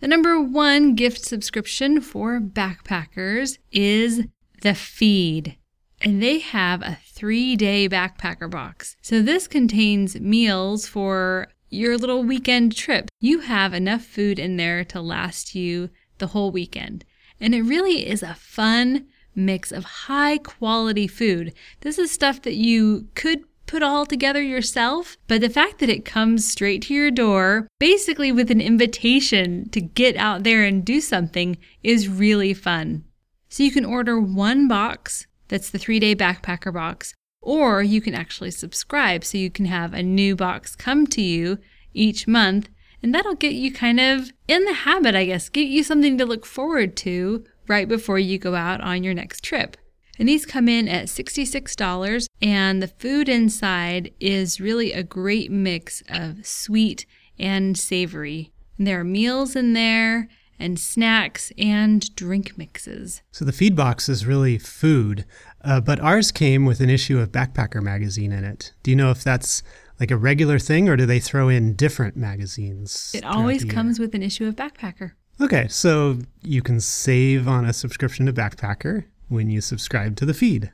The 0.00 0.08
number 0.08 0.40
one 0.40 0.94
gift 0.94 1.24
subscription 1.24 2.00
for 2.00 2.40
backpackers 2.40 3.58
is 3.72 4.24
The 4.62 4.74
Feed. 4.74 5.56
And 6.02 6.22
they 6.22 6.40
have 6.40 6.82
a 6.82 6.98
three 7.06 7.56
day 7.56 7.88
backpacker 7.88 8.50
box. 8.50 8.96
So 9.00 9.22
this 9.22 9.48
contains 9.48 10.20
meals 10.20 10.86
for 10.86 11.48
your 11.70 11.96
little 11.96 12.22
weekend 12.22 12.76
trip. 12.76 13.08
You 13.20 13.40
have 13.40 13.72
enough 13.72 14.02
food 14.02 14.38
in 14.38 14.56
there 14.56 14.84
to 14.84 15.00
last 15.00 15.54
you 15.54 15.90
the 16.18 16.28
whole 16.28 16.50
weekend. 16.50 17.04
And 17.40 17.54
it 17.54 17.62
really 17.62 18.06
is 18.06 18.22
a 18.22 18.34
fun 18.34 19.06
mix 19.34 19.72
of 19.72 19.84
high 19.84 20.38
quality 20.38 21.06
food. 21.06 21.52
This 21.80 21.98
is 21.98 22.10
stuff 22.10 22.42
that 22.42 22.54
you 22.54 23.08
could 23.14 23.44
put 23.66 23.82
all 23.82 24.06
together 24.06 24.42
yourself, 24.42 25.16
but 25.26 25.40
the 25.40 25.48
fact 25.48 25.78
that 25.78 25.88
it 25.88 26.04
comes 26.04 26.46
straight 26.46 26.82
to 26.82 26.94
your 26.94 27.10
door, 27.10 27.68
basically 27.78 28.32
with 28.32 28.50
an 28.50 28.60
invitation 28.60 29.68
to 29.70 29.80
get 29.80 30.16
out 30.16 30.42
there 30.42 30.64
and 30.64 30.84
do 30.84 31.00
something, 31.00 31.56
is 31.82 32.08
really 32.08 32.54
fun. 32.54 33.04
So 33.48 33.62
you 33.62 33.70
can 33.70 33.84
order 33.84 34.18
one 34.20 34.68
box, 34.68 35.26
that's 35.48 35.70
the 35.70 35.78
three 35.78 36.00
day 36.00 36.14
backpacker 36.14 36.72
box, 36.72 37.14
or 37.40 37.82
you 37.82 38.00
can 38.00 38.14
actually 38.14 38.50
subscribe 38.50 39.24
so 39.24 39.38
you 39.38 39.50
can 39.50 39.66
have 39.66 39.92
a 39.92 40.02
new 40.02 40.34
box 40.34 40.74
come 40.74 41.06
to 41.08 41.22
you 41.22 41.58
each 41.92 42.26
month. 42.26 42.68
And 43.02 43.14
that'll 43.14 43.34
get 43.34 43.52
you 43.52 43.70
kind 43.70 44.00
of 44.00 44.32
in 44.48 44.64
the 44.64 44.72
habit, 44.72 45.14
I 45.14 45.26
guess, 45.26 45.50
get 45.50 45.68
you 45.68 45.84
something 45.84 46.16
to 46.18 46.24
look 46.24 46.46
forward 46.46 46.96
to 46.98 47.44
right 47.68 47.86
before 47.86 48.18
you 48.18 48.38
go 48.38 48.54
out 48.54 48.80
on 48.80 49.04
your 49.04 49.14
next 49.14 49.44
trip. 49.44 49.76
And 50.18 50.28
these 50.28 50.46
come 50.46 50.68
in 50.68 50.88
at 50.88 51.06
$66, 51.06 52.26
and 52.40 52.82
the 52.82 52.88
food 52.88 53.28
inside 53.28 54.12
is 54.20 54.60
really 54.60 54.92
a 54.92 55.02
great 55.02 55.50
mix 55.50 56.02
of 56.08 56.46
sweet 56.46 57.06
and 57.38 57.76
savory. 57.76 58.52
And 58.78 58.86
there 58.86 59.00
are 59.00 59.04
meals 59.04 59.56
in 59.56 59.72
there 59.72 60.28
and 60.58 60.78
snacks 60.78 61.52
and 61.58 62.14
drink 62.14 62.56
mixes. 62.56 63.22
So 63.32 63.44
the 63.44 63.52
feed 63.52 63.74
box 63.74 64.08
is 64.08 64.24
really 64.24 64.58
food, 64.58 65.24
uh, 65.64 65.80
but 65.80 66.00
ours 66.00 66.30
came 66.30 66.64
with 66.64 66.80
an 66.80 66.90
issue 66.90 67.18
of 67.18 67.32
Backpacker 67.32 67.82
magazine 67.82 68.32
in 68.32 68.44
it. 68.44 68.72
Do 68.82 68.90
you 68.90 68.96
know 68.96 69.10
if 69.10 69.24
that's 69.24 69.62
like 69.98 70.10
a 70.10 70.16
regular 70.16 70.58
thing 70.58 70.88
or 70.88 70.96
do 70.96 71.06
they 71.06 71.20
throw 71.20 71.48
in 71.48 71.74
different 71.74 72.16
magazines? 72.16 73.12
It 73.14 73.24
always 73.24 73.64
comes 73.64 73.98
with 73.98 74.14
an 74.14 74.22
issue 74.22 74.46
of 74.46 74.54
Backpacker. 74.54 75.12
Okay, 75.40 75.66
so 75.68 76.18
you 76.42 76.62
can 76.62 76.78
save 76.78 77.48
on 77.48 77.64
a 77.64 77.72
subscription 77.72 78.26
to 78.26 78.32
Backpacker 78.32 79.04
when 79.28 79.50
you 79.50 79.60
subscribe 79.60 80.16
to 80.16 80.26
the 80.26 80.34
feed. 80.34 80.72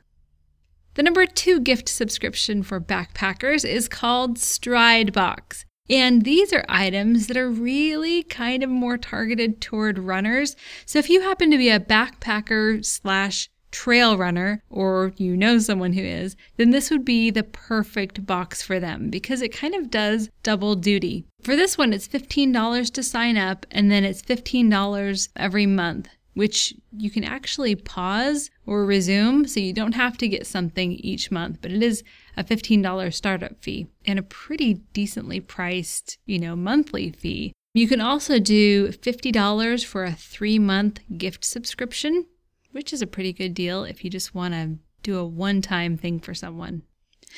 The 0.95 1.03
number 1.03 1.25
two 1.25 1.59
gift 1.59 1.87
subscription 1.87 2.63
for 2.63 2.81
backpackers 2.81 3.63
is 3.63 3.87
called 3.87 4.37
Stride 4.37 5.13
Box. 5.13 5.65
And 5.89 6.23
these 6.23 6.53
are 6.53 6.65
items 6.69 7.27
that 7.27 7.37
are 7.37 7.49
really 7.49 8.23
kind 8.23 8.63
of 8.63 8.69
more 8.69 8.97
targeted 8.97 9.61
toward 9.61 9.99
runners. 9.99 10.55
So 10.85 10.99
if 10.99 11.09
you 11.09 11.21
happen 11.21 11.51
to 11.51 11.57
be 11.57 11.69
a 11.69 11.79
backpacker 11.79 12.83
slash 12.85 13.49
trail 13.71 14.17
runner, 14.17 14.63
or 14.69 15.13
you 15.15 15.35
know 15.35 15.57
someone 15.57 15.93
who 15.93 16.03
is, 16.03 16.35
then 16.57 16.71
this 16.71 16.91
would 16.91 17.05
be 17.05 17.29
the 17.29 17.43
perfect 17.43 18.25
box 18.25 18.61
for 18.61 18.79
them 18.79 19.09
because 19.09 19.41
it 19.41 19.53
kind 19.53 19.73
of 19.73 19.89
does 19.89 20.29
double 20.43 20.75
duty. 20.75 21.25
For 21.41 21.55
this 21.55 21.77
one, 21.77 21.93
it's 21.93 22.07
$15 22.07 22.91
to 22.91 23.03
sign 23.03 23.37
up, 23.37 23.65
and 23.71 23.89
then 23.89 24.03
it's 24.03 24.21
$15 24.21 25.29
every 25.37 25.65
month 25.65 26.09
which 26.33 26.73
you 26.97 27.09
can 27.09 27.23
actually 27.23 27.75
pause 27.75 28.49
or 28.65 28.85
resume 28.85 29.45
so 29.45 29.59
you 29.59 29.73
don't 29.73 29.95
have 29.95 30.17
to 30.17 30.27
get 30.27 30.47
something 30.47 30.93
each 30.93 31.31
month, 31.31 31.59
but 31.61 31.71
it 31.71 31.83
is 31.83 32.03
a 32.37 32.43
$15 32.43 33.13
startup 33.13 33.61
fee 33.61 33.87
and 34.05 34.17
a 34.17 34.23
pretty 34.23 34.75
decently 34.93 35.39
priced, 35.39 36.17
you 36.25 36.39
know, 36.39 36.55
monthly 36.55 37.11
fee. 37.11 37.53
You 37.73 37.87
can 37.87 38.01
also 38.01 38.39
do 38.39 38.89
$50 38.89 39.85
for 39.85 40.03
a 40.03 40.11
3-month 40.11 40.99
gift 41.17 41.45
subscription, 41.45 42.25
which 42.71 42.91
is 42.91 43.01
a 43.01 43.07
pretty 43.07 43.33
good 43.33 43.53
deal 43.53 43.83
if 43.83 44.03
you 44.03 44.09
just 44.09 44.35
want 44.35 44.53
to 44.53 44.77
do 45.03 45.17
a 45.17 45.25
one-time 45.25 45.97
thing 45.97 46.19
for 46.19 46.33
someone. 46.33 46.83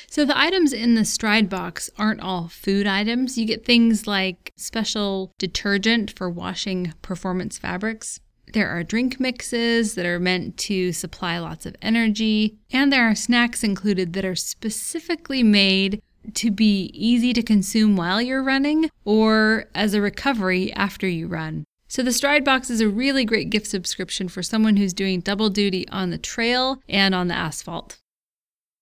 So 0.08 0.24
the 0.24 0.38
items 0.38 0.72
in 0.72 0.96
the 0.96 1.04
Stride 1.04 1.48
box 1.48 1.88
aren't 1.96 2.20
all 2.20 2.48
food 2.48 2.86
items. 2.86 3.38
You 3.38 3.46
get 3.46 3.64
things 3.64 4.08
like 4.08 4.52
special 4.56 5.32
detergent 5.38 6.12
for 6.16 6.28
washing 6.28 6.94
performance 7.00 7.58
fabrics, 7.58 8.18
there 8.54 8.70
are 8.70 8.82
drink 8.82 9.20
mixes 9.20 9.96
that 9.96 10.06
are 10.06 10.20
meant 10.20 10.56
to 10.56 10.92
supply 10.92 11.38
lots 11.38 11.66
of 11.66 11.76
energy, 11.82 12.56
and 12.72 12.92
there 12.92 13.08
are 13.08 13.14
snacks 13.14 13.62
included 13.62 14.12
that 14.12 14.24
are 14.24 14.36
specifically 14.36 15.42
made 15.42 16.00
to 16.34 16.50
be 16.50 16.90
easy 16.94 17.32
to 17.32 17.42
consume 17.42 17.96
while 17.96 18.22
you're 18.22 18.42
running 18.42 18.88
or 19.04 19.66
as 19.74 19.92
a 19.92 20.00
recovery 20.00 20.72
after 20.72 21.06
you 21.06 21.26
run. 21.26 21.64
So 21.88 22.02
the 22.02 22.12
Stride 22.12 22.44
Box 22.44 22.70
is 22.70 22.80
a 22.80 22.88
really 22.88 23.24
great 23.24 23.50
gift 23.50 23.66
subscription 23.66 24.28
for 24.28 24.42
someone 24.42 24.76
who's 24.76 24.94
doing 24.94 25.20
double 25.20 25.50
duty 25.50 25.86
on 25.88 26.10
the 26.10 26.18
trail 26.18 26.80
and 26.88 27.14
on 27.14 27.28
the 27.28 27.34
asphalt. 27.34 27.98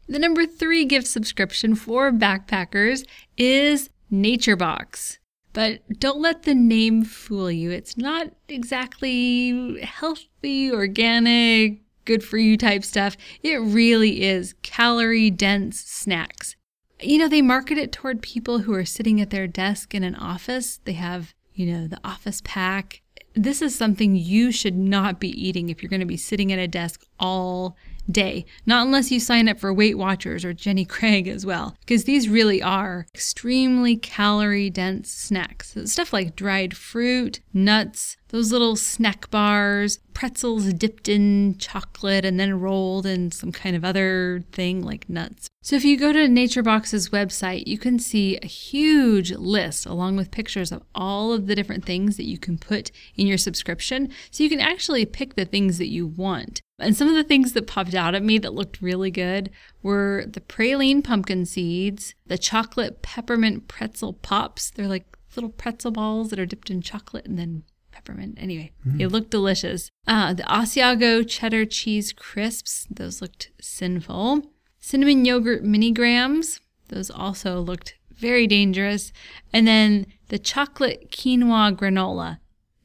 The 0.07 0.19
number 0.19 0.47
three 0.47 0.85
gift 0.85 1.07
subscription 1.07 1.75
for 1.75 2.13
backpackers 2.13 3.05
is 3.37 3.91
Nature 4.11 4.57
Box. 4.57 5.19
But 5.53 6.01
don't 6.01 6.21
let 6.21 6.45
the 6.45 6.55
name 6.55 7.05
fool 7.05 7.51
you. 7.51 7.71
It's 7.71 7.97
not 7.97 8.29
exactly 8.49 9.81
healthy, 9.83 10.73
organic, 10.73 11.83
good 12.05 12.25
for 12.25 12.39
you 12.39 12.57
type 12.57 12.85
stuff. 12.85 13.17
It 13.43 13.57
really 13.57 14.23
is 14.23 14.55
calorie 14.63 15.31
dense 15.31 15.81
snacks. 15.81 16.57
You 17.01 17.19
know, 17.19 17.29
they 17.29 17.43
market 17.43 17.79
it 17.79 17.93
toward 17.93 18.23
people 18.23 18.61
who 18.61 18.73
are 18.75 18.85
sitting 18.85 19.21
at 19.21 19.31
their 19.31 19.47
desk 19.47 19.95
in 19.95 20.05
an 20.05 20.15
office. 20.15 20.81
They 20.85 20.93
have, 20.93 21.35
you 21.53 21.67
know, 21.67 21.87
the 21.87 22.01
office 22.05 22.41
pack. 22.45 23.03
This 23.35 23.61
is 23.61 23.75
something 23.75 24.15
you 24.15 24.53
should 24.53 24.77
not 24.77 25.19
be 25.19 25.29
eating 25.29 25.69
if 25.69 25.83
you're 25.83 25.91
going 25.91 26.01
to 26.01 26.07
be 26.07 26.17
sitting 26.17 26.53
at 26.53 26.59
a 26.59 26.69
desk 26.69 27.05
all 27.19 27.77
day. 28.11 28.45
Not 28.67 28.87
unless 28.87 29.11
you 29.11 29.21
sign 29.21 29.49
up 29.49 29.59
for 29.59 29.73
Weight 29.73 29.99
Watchers 29.99 30.45
or 30.45 30.53
Jenny 30.53 30.85
Craig 30.85 31.29
as 31.29 31.47
well, 31.47 31.77
because 31.81 32.05
these 32.05 32.29
really 32.29 32.63
are 32.63 33.07
extremely 33.15 33.97
calorie 33.97 34.71
dense 34.71 35.11
snacks. 35.11 35.75
So 35.75 35.85
stuff 35.85 36.13
like 36.13 36.37
dried 36.37 36.77
fruit, 36.77 37.41
nuts, 37.53 38.17
those 38.33 38.51
little 38.51 38.77
snack 38.77 39.31
bars, 39.31 39.99
pretzels 40.15 40.73
dipped 40.73 41.09
in 41.09 41.57
chocolate 41.59 42.25
and 42.25 42.41
then 42.41 42.59
rolled 42.59 43.05
in 43.05 43.31
some 43.31 43.53
kind 43.53 43.77
of 43.77 43.85
other 43.85 44.43
thing 44.53 44.83
like 44.83 45.09
nuts. 45.09 45.49
So 45.63 45.77
if 45.77 45.85
you 45.85 45.99
go 45.99 46.13
to 46.13 46.27
NatureBox's 46.27 47.11
website, 47.11 47.67
you 47.67 47.79
can 47.79 47.99
see 47.99 48.39
a 48.39 48.47
huge 48.47 49.33
list 49.33 49.87
along 49.87 50.17
with 50.17 50.31
pictures 50.31 50.73
of 50.73 50.83
all 50.95 51.33
of 51.33 51.47
the 51.47 51.55
different 51.55 51.85
things 51.85 52.17
that 52.17 52.27
you 52.27 52.39
can 52.39 52.59
put 52.59 52.91
in 53.15 53.27
your 53.27 53.39
subscription. 53.39 54.09
So 54.31 54.43
you 54.43 54.51
can 54.51 54.61
actually 54.61 55.05
pick 55.05 55.35
the 55.35 55.45
things 55.45 55.77
that 55.77 55.89
you 55.89 56.07
want. 56.07 56.63
And 56.79 56.97
some 56.97 57.09
of 57.09 57.15
the 57.15 57.25
things 57.25 57.53
that 57.53 57.67
popped 57.67 57.95
out 57.95 58.15
at 58.15 58.25
me 58.25 58.39
that 58.39 58.55
looked 58.55 58.81
really 58.81 59.11
good 59.11 59.51
were 59.83 60.25
the 60.27 60.41
praline 60.41 61.05
pumpkin 61.05 61.45
seeds, 61.45 62.15
the 62.27 62.39
chocolate 62.39 63.03
peppermint 63.03 63.69
pretzel 63.69 64.15
pops. 64.15 64.71
They're 64.71 64.89
like 64.89 65.07
little 65.37 65.51
pretzel 65.51 65.91
balls 65.91 66.31
that 66.31 66.39
are 66.39 66.47
dipped 66.47 66.71
in 66.71 66.81
chocolate 66.81 67.27
and 67.27 67.39
then 67.39 67.63
peppermint. 67.93 68.37
Anyway, 68.41 68.73
mm. 68.87 69.01
it 69.01 69.09
looked 69.09 69.31
delicious. 69.31 69.91
Uh, 70.07 70.35
the 70.35 70.43
Asiago 70.45 71.27
cheddar 71.29 71.65
cheese 71.65 72.13
crisps, 72.13 72.87
those 72.91 73.21
looked 73.21 73.51
sinful. 73.61 74.43
Cinnamon 74.81 75.25
yogurt 75.25 75.63
mini 75.63 75.93
grams, 75.93 76.61
those 76.89 77.11
also 77.11 77.61
looked 77.61 77.95
very 78.11 78.47
dangerous. 78.47 79.13
And 79.53 79.67
then 79.67 80.07
the 80.29 80.39
chocolate 80.39 81.11
quinoa 81.11 81.77
granola. 81.77 82.39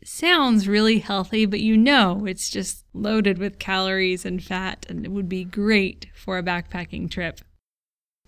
Sounds 0.03 0.67
really 0.67 0.99
healthy, 0.99 1.45
but 1.45 1.59
you 1.59 1.75
know 1.75 2.25
it's 2.25 2.49
just 2.49 2.85
loaded 2.93 3.37
with 3.37 3.59
calories 3.59 4.25
and 4.25 4.41
fat, 4.41 4.85
and 4.87 5.05
it 5.05 5.11
would 5.11 5.27
be 5.27 5.43
great 5.43 6.07
for 6.13 6.37
a 6.37 6.43
backpacking 6.43 7.11
trip. 7.11 7.41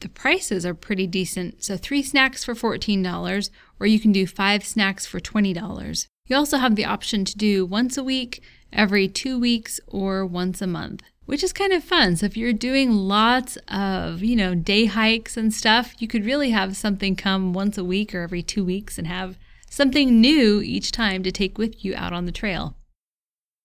The 0.01 0.09
prices 0.09 0.65
are 0.65 0.74
pretty 0.74 1.07
decent, 1.07 1.63
so 1.63 1.75
three 1.77 2.03
snacks 2.03 2.43
for 2.43 2.53
$14, 2.53 3.50
or 3.79 3.88
you 3.88 4.00
can 4.00 4.12
do 4.12 4.25
five 4.25 4.65
snacks 4.65 5.05
for 5.05 5.19
$20. 5.19 6.07
You 6.29 6.36
also 6.36 6.57
have 6.57 6.75
the 6.75 6.86
option 6.86 7.25
to 7.25 7.36
do 7.36 7.65
once 7.65 7.98
a 7.98 8.03
week, 8.03 8.43
every 8.71 9.07
two 9.07 9.39
weeks, 9.39 9.79
or 9.88 10.24
once 10.24 10.62
a 10.62 10.67
month, 10.67 11.01
which 11.25 11.43
is 11.43 11.51
kind 11.51 11.74
of 11.74 11.83
fun. 11.83 12.15
So 12.15 12.27
if 12.27 12.38
you're 12.38 12.53
doing 12.53 12.91
lots 12.91 13.57
of, 13.67 14.21
you 14.24 14.36
know, 14.36 14.53
day 14.53 14.86
hikes 14.86 15.38
and 15.38 15.51
stuff, 15.51 15.95
you 16.00 16.07
could 16.07 16.24
really 16.24 16.51
have 16.51 16.77
something 16.77 17.15
come 17.15 17.51
once 17.51 17.79
a 17.79 17.83
week 17.83 18.13
or 18.13 18.21
every 18.21 18.43
two 18.43 18.63
weeks 18.63 19.00
and 19.00 19.07
have 19.07 19.39
something 19.71 20.21
new 20.21 20.62
each 20.62 20.91
time 20.91 21.24
to 21.24 21.31
take 21.31 21.57
with 21.57 21.83
you 21.83 21.95
out 21.95 22.13
on 22.13 22.25
the 22.25 22.31
trail. 22.31 22.75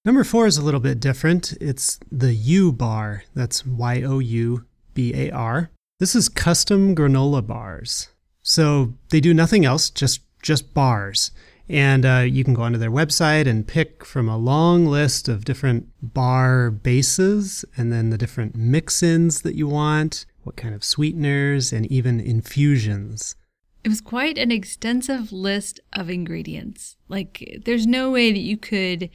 Number 0.06 0.24
four 0.24 0.46
is 0.46 0.56
a 0.56 0.64
little 0.64 0.80
bit 0.80 1.00
different. 1.00 1.52
It's 1.60 1.98
the 2.10 2.34
YouBar. 2.34 3.22
That's 3.34 3.66
Y 3.66 4.02
O 4.02 4.20
U 4.20 4.64
B 4.94 5.12
A 5.14 5.30
R. 5.30 5.70
This 6.00 6.14
is 6.14 6.30
custom 6.30 6.94
granola 6.94 7.46
bars. 7.46 8.08
So 8.42 8.94
they 9.10 9.20
do 9.20 9.34
nothing 9.34 9.66
else, 9.66 9.90
just 9.90 10.20
just 10.42 10.74
bars. 10.74 11.30
And 11.68 12.04
uh, 12.04 12.24
you 12.26 12.44
can 12.44 12.54
go 12.54 12.62
onto 12.62 12.78
their 12.78 12.90
website 12.90 13.46
and 13.46 13.66
pick 13.66 14.04
from 14.04 14.28
a 14.28 14.36
long 14.36 14.86
list 14.86 15.28
of 15.28 15.44
different 15.44 15.88
bar 16.02 16.70
bases 16.70 17.64
and 17.76 17.90
then 17.90 18.10
the 18.10 18.18
different 18.18 18.54
mix 18.54 19.02
ins 19.02 19.42
that 19.42 19.54
you 19.54 19.66
want, 19.66 20.26
what 20.42 20.56
kind 20.56 20.74
of 20.74 20.84
sweeteners, 20.84 21.72
and 21.72 21.86
even 21.86 22.20
infusions. 22.20 23.36
It 23.82 23.88
was 23.88 24.00
quite 24.00 24.38
an 24.38 24.50
extensive 24.50 25.32
list 25.32 25.80
of 25.92 26.10
ingredients. 26.10 26.96
Like, 27.08 27.60
there's 27.64 27.86
no 27.86 28.10
way 28.10 28.32
that 28.32 28.38
you 28.38 28.56
could 28.56 29.10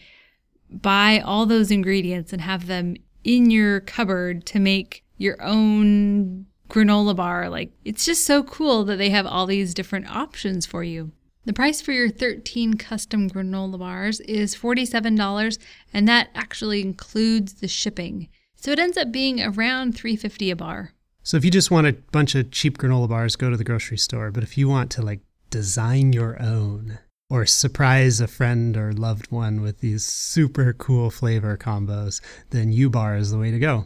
buy 0.69 1.19
all 1.19 1.45
those 1.45 1.71
ingredients 1.71 2.33
and 2.33 2.41
have 2.41 2.67
them 2.67 2.95
in 3.23 3.51
your 3.51 3.79
cupboard 3.79 4.45
to 4.47 4.59
make 4.59 5.03
your 5.17 5.41
own 5.41 6.45
granola 6.69 7.15
bar. 7.15 7.49
Like, 7.49 7.71
it's 7.83 8.05
just 8.05 8.25
so 8.25 8.43
cool 8.43 8.83
that 8.85 8.97
they 8.97 9.09
have 9.09 9.25
all 9.25 9.45
these 9.45 9.73
different 9.73 10.09
options 10.09 10.65
for 10.65 10.83
you. 10.83 11.11
The 11.45 11.53
price 11.53 11.81
for 11.81 11.91
your 11.91 12.09
13 12.09 12.75
custom 12.75 13.29
granola 13.29 13.79
bars 13.79 14.19
is 14.21 14.55
$47, 14.55 15.57
and 15.93 16.07
that 16.07 16.29
actually 16.35 16.81
includes 16.81 17.53
the 17.55 17.67
shipping. 17.67 18.29
So 18.55 18.71
it 18.71 18.79
ends 18.79 18.97
up 18.97 19.11
being 19.11 19.41
around 19.41 19.95
$3.50 19.95 20.51
a 20.51 20.55
bar. 20.55 20.93
So 21.23 21.37
if 21.37 21.45
you 21.45 21.51
just 21.51 21.71
want 21.71 21.87
a 21.87 21.93
bunch 22.11 22.35
of 22.35 22.51
cheap 22.51 22.77
granola 22.77 23.07
bars, 23.07 23.35
go 23.35 23.49
to 23.49 23.57
the 23.57 23.63
grocery 23.63 23.97
store. 23.97 24.31
But 24.31 24.43
if 24.43 24.57
you 24.57 24.67
want 24.67 24.91
to 24.91 25.01
like 25.01 25.21
design 25.49 26.11
your 26.11 26.41
own 26.41 26.99
or 27.29 27.45
surprise 27.45 28.19
a 28.19 28.27
friend 28.27 28.75
or 28.75 28.91
loved 28.91 29.31
one 29.31 29.61
with 29.61 29.79
these 29.79 30.03
super 30.05 30.73
cool 30.73 31.09
flavor 31.09 31.57
combos, 31.57 32.21
then 32.49 32.73
YouBar 32.73 33.17
is 33.17 33.31
the 33.31 33.37
way 33.37 33.51
to 33.51 33.59
go. 33.59 33.85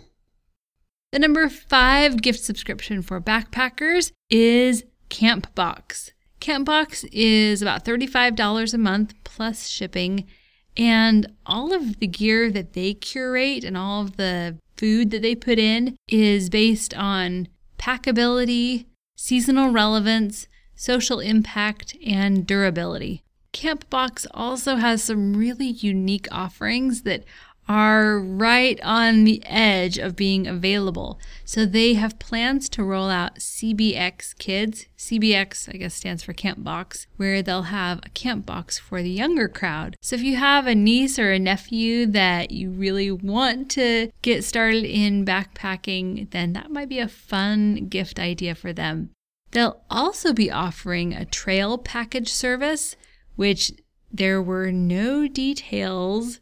The 1.12 1.20
number 1.20 1.48
five 1.50 2.22
gift 2.22 2.40
subscription 2.40 3.04
for 3.04 3.22
backpackers 3.22 4.12
is 4.30 4.84
Campbox. 5.10 6.12
Campbox 6.44 7.08
is 7.14 7.62
about 7.62 7.86
$35 7.86 8.74
a 8.74 8.78
month 8.78 9.14
plus 9.24 9.68
shipping. 9.70 10.28
And 10.76 11.32
all 11.46 11.72
of 11.72 12.00
the 12.00 12.08
gear 12.08 12.52
that 12.52 12.74
they 12.74 12.96
curate 12.96 13.64
and 13.64 13.78
all 13.78 14.02
of 14.02 14.18
the 14.18 14.58
food 14.76 15.12
that 15.12 15.22
they 15.22 15.36
put 15.36 15.58
in 15.58 15.96
is 16.10 16.50
based 16.50 16.94
on 16.96 17.48
packability, 17.80 18.88
seasonal 19.16 19.70
relevance, 19.70 20.50
social 20.76 21.22
impact, 21.22 21.96
and 22.06 22.46
durability. 22.46 23.24
Campbox 23.54 24.28
also 24.34 24.76
has 24.76 25.02
some 25.02 25.36
really 25.36 25.68
unique 25.68 26.28
offerings 26.30 27.04
that 27.04 27.24
are 27.68 28.20
right 28.20 28.80
on 28.82 29.24
the 29.24 29.42
edge 29.46 29.98
of 29.98 30.16
being 30.16 30.48
available. 30.48 31.20
So 31.46 31.66
they 31.66 31.94
have 31.94 32.20
plans 32.20 32.68
to 32.70 32.84
roll 32.84 33.10
out 33.10 33.36
CBX 33.36 34.38
Kids. 34.38 34.86
CBX, 34.98 35.74
I 35.74 35.78
guess, 35.78 35.94
stands 35.94 36.24
for 36.24 36.34
Camp 36.34 36.64
Box, 36.64 37.08
where 37.18 37.42
they'll 37.42 37.64
have 37.64 38.00
a 38.04 38.10
camp 38.10 38.46
box 38.46 38.80
for 38.80 39.02
the 39.02 39.10
younger 39.10 39.48
crowd. 39.48 39.96
So 40.02 40.16
if 40.16 40.22
you 40.22 40.36
have 40.36 40.68
a 40.68 40.76
niece 40.76 41.18
or 41.18 41.32
a 41.32 41.40
nephew 41.40 42.06
that 42.08 42.52
you 42.52 42.70
really 42.72 43.12
want 43.12 43.72
to 43.72 44.12
get 44.22 44.44
started 44.44 44.86
in 44.86 45.26
backpacking, 45.26 46.30
then 46.32 46.54
that 46.54 46.72
might 46.72 46.90
be 46.90 47.00
a 47.00 47.08
fun 47.08 47.88
gift 47.88 48.20
idea 48.20 48.56
for 48.56 48.74
them. 48.74 49.10
They'll 49.52 49.82
also 49.90 50.34
be 50.34 50.52
offering 50.52 51.14
a 51.14 51.26
trail 51.26 51.78
package 51.78 52.30
service, 52.30 52.96
which 53.36 53.72
there 54.12 54.42
were 54.42 54.72
no 54.72 55.28
details 55.28 56.40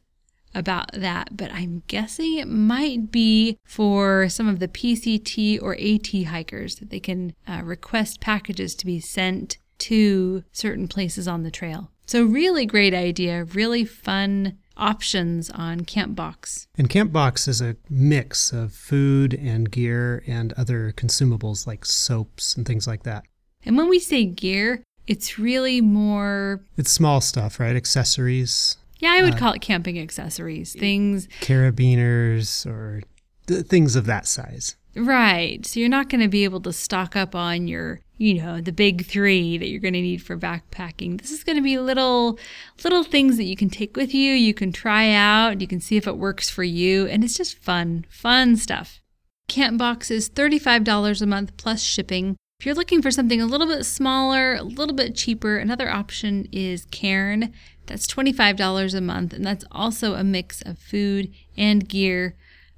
about 0.54 0.92
that, 0.94 1.36
but 1.36 1.52
I'm 1.52 1.84
guessing 1.88 2.38
it 2.38 2.48
might 2.48 3.12
be 3.12 3.58
for 3.66 4.28
some 4.30 4.48
of 4.48 4.60
the 4.60 4.68
PCT 4.68 5.62
or 5.62 5.76
AT 5.80 6.26
hikers 6.28 6.76
that 6.76 6.90
they 6.90 7.00
can 7.00 7.34
uh, 7.48 7.62
request 7.64 8.20
packages 8.20 8.76
to 8.76 8.86
be 8.86 9.00
sent 9.00 9.58
to 9.80 10.44
certain 10.52 10.88
places 10.88 11.28
on 11.28 11.44
the 11.44 11.52
trail. 11.52 11.92
So, 12.06 12.24
really 12.24 12.66
great 12.66 12.94
idea, 12.94 13.46
really 13.46 13.86
fun 13.86 14.58
options 14.78 15.50
on 15.50 15.82
Campbox. 15.82 16.68
And 16.78 16.90
Campbox 16.90 17.48
is 17.48 17.62
a 17.62 17.78
mix 17.90 18.52
of 18.52 18.74
food 18.74 19.34
and 19.34 19.72
gear 19.72 20.24
and 20.28 20.54
other 20.54 20.92
consumables 20.92 21.66
like 21.68 21.86
soaps 21.86 22.56
and 22.56 22.66
things 22.66 22.88
like 22.88 23.04
that. 23.04 23.24
And 23.64 23.78
when 23.78 23.90
we 23.90 24.00
say 24.00 24.26
gear, 24.26 24.84
it's 25.08 25.38
really 25.38 25.82
more. 25.82 26.62
It's 26.78 26.92
small 26.92 27.22
stuff, 27.22 27.60
right? 27.60 27.76
Accessories. 27.76 28.78
Yeah, 29.02 29.12
I 29.12 29.24
would 29.24 29.34
uh, 29.34 29.38
call 29.38 29.54
it 29.54 29.62
camping 29.62 30.00
accessories, 30.00 30.74
things. 30.74 31.28
Carabiners 31.42 32.66
or 32.66 33.02
th- 33.48 33.66
things 33.66 33.96
of 33.96 34.06
that 34.06 34.28
size. 34.28 34.78
Right. 34.96 35.66
So 35.66 35.80
you're 35.80 35.90
not 35.90 36.10
going 36.10 36.22
to 36.22 36.28
be 36.28 36.44
able 36.44 36.62
to 36.62 36.74
stock 36.74 37.16
up 37.16 37.34
on 37.34 37.68
your, 37.68 38.02
you 38.18 38.36
know, 38.36 38.62
the 38.62 38.72
big 38.72 39.06
3 39.06 39.58
that 39.58 39.68
you're 39.68 39.80
going 39.80 39.94
to 39.94 40.02
need 40.02 40.22
for 40.22 40.38
backpacking. 40.38 41.20
This 41.20 41.32
is 41.32 41.44
going 41.44 41.56
to 41.56 41.64
be 41.64 41.80
little 41.80 42.38
little 42.84 43.04
things 43.04 43.38
that 43.38 43.46
you 43.46 43.56
can 43.56 43.70
take 43.70 43.96
with 43.96 44.14
you, 44.14 44.34
you 44.34 44.54
can 44.54 44.72
try 44.72 45.12
out, 45.12 45.62
you 45.62 45.68
can 45.68 45.80
see 45.80 45.98
if 45.98 46.08
it 46.08 46.18
works 46.18 46.50
for 46.50 46.64
you, 46.64 47.08
and 47.08 47.24
it's 47.24 47.38
just 47.38 47.58
fun, 47.58 48.06
fun 48.10 48.56
stuff. 48.56 49.02
Campbox 49.48 50.12
is 50.12 50.30
$35 50.30 51.22
a 51.22 51.26
month 51.26 51.58
plus 51.58 51.82
shipping. 51.82 52.38
If 52.62 52.68
you're 52.68 52.76
looking 52.76 53.02
for 53.02 53.10
something 53.10 53.42
a 53.42 53.48
little 53.48 53.66
bit 53.66 53.88
smaller, 53.88 54.54
a 54.54 54.62
little 54.62 54.94
bit 54.94 55.16
cheaper, 55.16 55.58
another 55.58 55.90
option 55.90 56.48
is 56.52 56.86
Cairn. 56.92 57.52
That's 57.88 58.06
$25 58.06 58.94
a 58.94 59.02
month, 59.02 59.34
and 59.34 59.44
that's 59.44 59.66
also 59.72 60.14
a 60.14 60.24
mix 60.24 60.62
of 60.62 60.78
food 60.78 61.34
and 61.58 61.90
gear. 61.90 62.36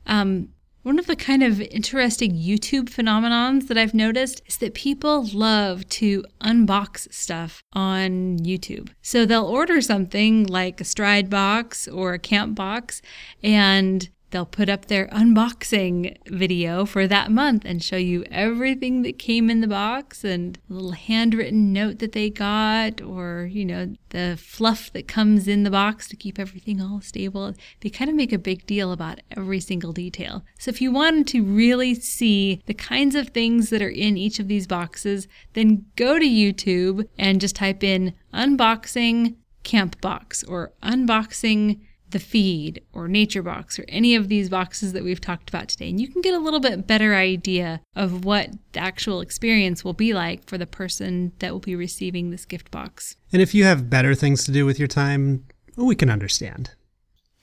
Um, 0.08 0.48
one 0.84 1.00
of 1.00 1.08
the 1.08 1.18
kind 1.18 1.44
of 1.44 1.60
interesting 1.60 2.32
YouTube 2.32 2.86
phenomenons 2.86 3.68
that 3.68 3.78
I've 3.78 3.94
noticed 3.94 4.42
is 4.46 4.56
that 4.60 4.74
people 4.74 5.26
love 5.34 5.86
to 5.90 6.24
unbox 6.40 7.14
stuff 7.14 7.62
on 7.74 8.40
YouTube. 8.40 8.88
So 9.02 9.26
they'll 9.26 9.46
order 9.46 9.82
something 9.82 10.48
like 10.48 10.80
a 10.80 10.86
stride 10.86 11.30
box 11.30 11.90
or 11.90 12.14
a 12.14 12.20
camp 12.20 12.56
box, 12.56 13.02
and 13.44 14.10
They'll 14.34 14.48
put 14.48 14.68
up 14.68 14.88
their 14.88 15.06
unboxing 15.10 16.18
video 16.26 16.88
for 16.88 17.08
that 17.08 17.30
month 17.30 17.66
and 17.66 17.84
show 17.84 17.98
you 17.98 18.24
everything 18.32 19.04
that 19.04 19.20
came 19.20 19.48
in 19.48 19.62
the 19.62 19.68
box 19.68 20.24
and 20.24 20.58
a 20.72 20.74
little 20.74 20.94
handwritten 20.94 21.72
note 21.72 22.00
that 22.00 22.14
they 22.14 22.32
got, 22.32 23.00
or, 23.00 23.48
you 23.52 23.64
know, 23.64 23.94
the 24.10 24.40
fluff 24.42 24.92
that 24.94 25.08
comes 25.08 25.48
in 25.48 25.62
the 25.62 25.70
box 25.70 26.08
to 26.08 26.16
keep 26.16 26.40
everything 26.40 26.82
all 26.82 27.00
stable. 27.00 27.54
They 27.82 27.92
kind 27.92 28.10
of 28.10 28.16
make 28.16 28.34
a 28.34 28.40
big 28.40 28.66
deal 28.66 28.92
about 28.92 29.20
every 29.38 29.60
single 29.60 29.94
detail. 29.94 30.44
So 30.58 30.70
if 30.70 30.82
you 30.82 30.92
wanted 30.92 31.28
to 31.28 31.44
really 31.44 31.94
see 31.94 32.64
the 32.66 32.74
kinds 32.74 33.14
of 33.14 33.30
things 33.30 33.70
that 33.70 33.84
are 33.84 33.88
in 33.88 34.18
each 34.18 34.40
of 34.40 34.48
these 34.48 34.66
boxes, 34.66 35.28
then 35.54 35.86
go 35.96 36.18
to 36.18 36.26
YouTube 36.26 37.08
and 37.20 37.40
just 37.40 37.58
type 37.58 37.84
in 37.84 38.16
unboxing 38.34 39.36
camp 39.62 40.02
box 40.02 40.44
or 40.44 40.74
unboxing 40.82 41.82
the 42.14 42.20
feed 42.20 42.82
or 42.94 43.08
nature 43.08 43.44
box 43.44 43.78
or 43.78 43.86
any 43.88 44.16
of 44.16 44.30
these 44.30 44.50
boxes 44.50 44.94
that 44.94 45.04
we've 45.04 45.20
talked 45.20 45.50
about 45.50 45.68
today 45.68 45.90
and 45.90 46.00
you 46.00 46.08
can 46.08 46.22
get 46.22 46.34
a 46.34 46.40
little 46.40 46.60
bit 46.60 46.88
better 46.88 47.16
idea 47.16 47.82
of 47.96 48.24
what 48.24 48.50
the 48.72 48.80
actual 48.80 49.20
experience 49.20 49.84
will 49.84 49.94
be 49.94 50.14
like 50.14 50.46
for 50.48 50.58
the 50.58 50.66
person 50.66 51.34
that 51.40 51.52
will 51.52 51.60
be 51.60 51.76
receiving 51.76 52.30
this 52.30 52.46
gift 52.46 52.72
box. 52.72 53.18
And 53.32 53.42
if 53.42 53.54
you 53.54 53.66
have 53.66 53.90
better 53.90 54.16
things 54.16 54.46
to 54.46 54.52
do 54.52 54.66
with 54.66 54.80
your 54.80 54.88
time 54.88 55.46
we 55.76 55.96
can 55.96 56.10
understand. 56.10 56.72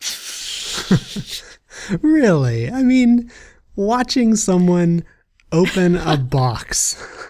Really? 2.02 2.70
I 2.70 2.83
mean 2.83 3.30
watching 3.74 4.37
someone 4.37 5.04
open 5.52 5.96
a 5.96 6.16
box 6.16 7.02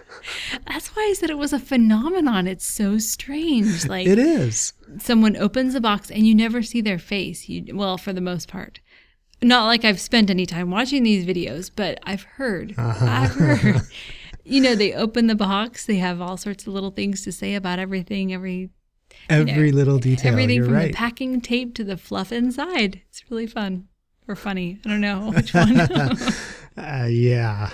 that's 0.67 0.89
why 0.89 1.07
I 1.09 1.13
said 1.13 1.29
it 1.29 1.37
was 1.37 1.53
a 1.53 1.59
phenomenon. 1.59 2.47
It's 2.47 2.65
so 2.65 2.97
strange. 2.97 3.85
Like 3.91 4.07
it 4.07 4.19
is. 4.19 4.73
Someone 4.99 5.35
opens 5.35 5.75
a 5.75 5.81
box 5.81 6.11
and 6.11 6.25
you 6.25 6.35
never 6.35 6.61
see 6.61 6.81
their 6.81 6.99
face. 6.99 7.49
You 7.49 7.75
well, 7.75 7.97
for 7.97 8.13
the 8.13 8.21
most 8.21 8.47
part. 8.47 8.79
Not 9.41 9.65
like 9.65 9.83
I've 9.83 9.99
spent 9.99 10.29
any 10.29 10.45
time 10.45 10.69
watching 10.69 11.03
these 11.03 11.25
videos, 11.25 11.71
but 11.75 11.99
I've 12.03 12.23
heard. 12.23 12.75
Uh-huh. 12.77 13.05
I've 13.05 13.31
heard. 13.31 13.81
you 14.45 14.61
know, 14.61 14.75
they 14.75 14.93
open 14.93 15.27
the 15.27 15.35
box. 15.35 15.85
They 15.85 15.97
have 15.97 16.21
all 16.21 16.37
sorts 16.37 16.67
of 16.67 16.73
little 16.73 16.91
things 16.91 17.23
to 17.23 17.31
say 17.31 17.55
about 17.55 17.79
everything. 17.79 18.33
Every 18.33 18.69
every 19.29 19.71
know, 19.71 19.77
little 19.77 19.97
detail. 19.97 20.31
Everything 20.31 20.57
You're 20.57 20.65
from 20.65 20.75
right. 20.75 20.91
the 20.91 20.97
packing 20.97 21.41
tape 21.41 21.73
to 21.75 21.83
the 21.83 21.97
fluff 21.97 22.31
inside. 22.31 23.01
It's 23.09 23.29
really 23.29 23.47
fun 23.47 23.87
or 24.27 24.35
funny. 24.35 24.79
I 24.85 24.89
don't 24.89 25.01
know 25.01 25.31
which 25.35 25.53
one. 25.53 25.79
uh, 25.79 27.07
yeah. 27.09 27.71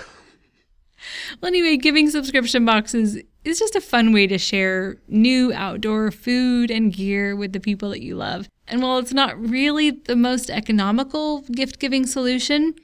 Well, 1.40 1.48
anyway, 1.48 1.76
giving 1.76 2.10
subscription 2.10 2.64
boxes 2.64 3.18
is 3.44 3.58
just 3.58 3.76
a 3.76 3.80
fun 3.80 4.12
way 4.12 4.26
to 4.26 4.38
share 4.38 4.96
new 5.08 5.52
outdoor 5.52 6.10
food 6.10 6.70
and 6.70 6.92
gear 6.92 7.34
with 7.36 7.52
the 7.52 7.60
people 7.60 7.90
that 7.90 8.02
you 8.02 8.16
love. 8.16 8.48
And 8.66 8.82
while 8.82 8.98
it's 8.98 9.14
not 9.14 9.38
really 9.40 9.90
the 9.90 10.16
most 10.16 10.50
economical 10.50 11.40
gift 11.52 11.78
giving 11.78 12.06
solution, 12.06 12.74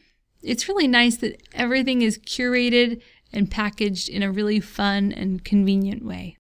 it's 0.43 0.69
really 0.69 0.89
nice 0.89 1.17
that 1.19 1.43
everything 1.55 2.03
is 2.03 2.19
curated 2.19 3.03
and 3.33 3.51
packaged 3.51 4.09
in 4.09 4.23
a 4.23 4.31
really 4.31 4.61
fun 4.61 5.13
and 5.13 5.45
convenient 5.45 6.05
way. 6.05 6.37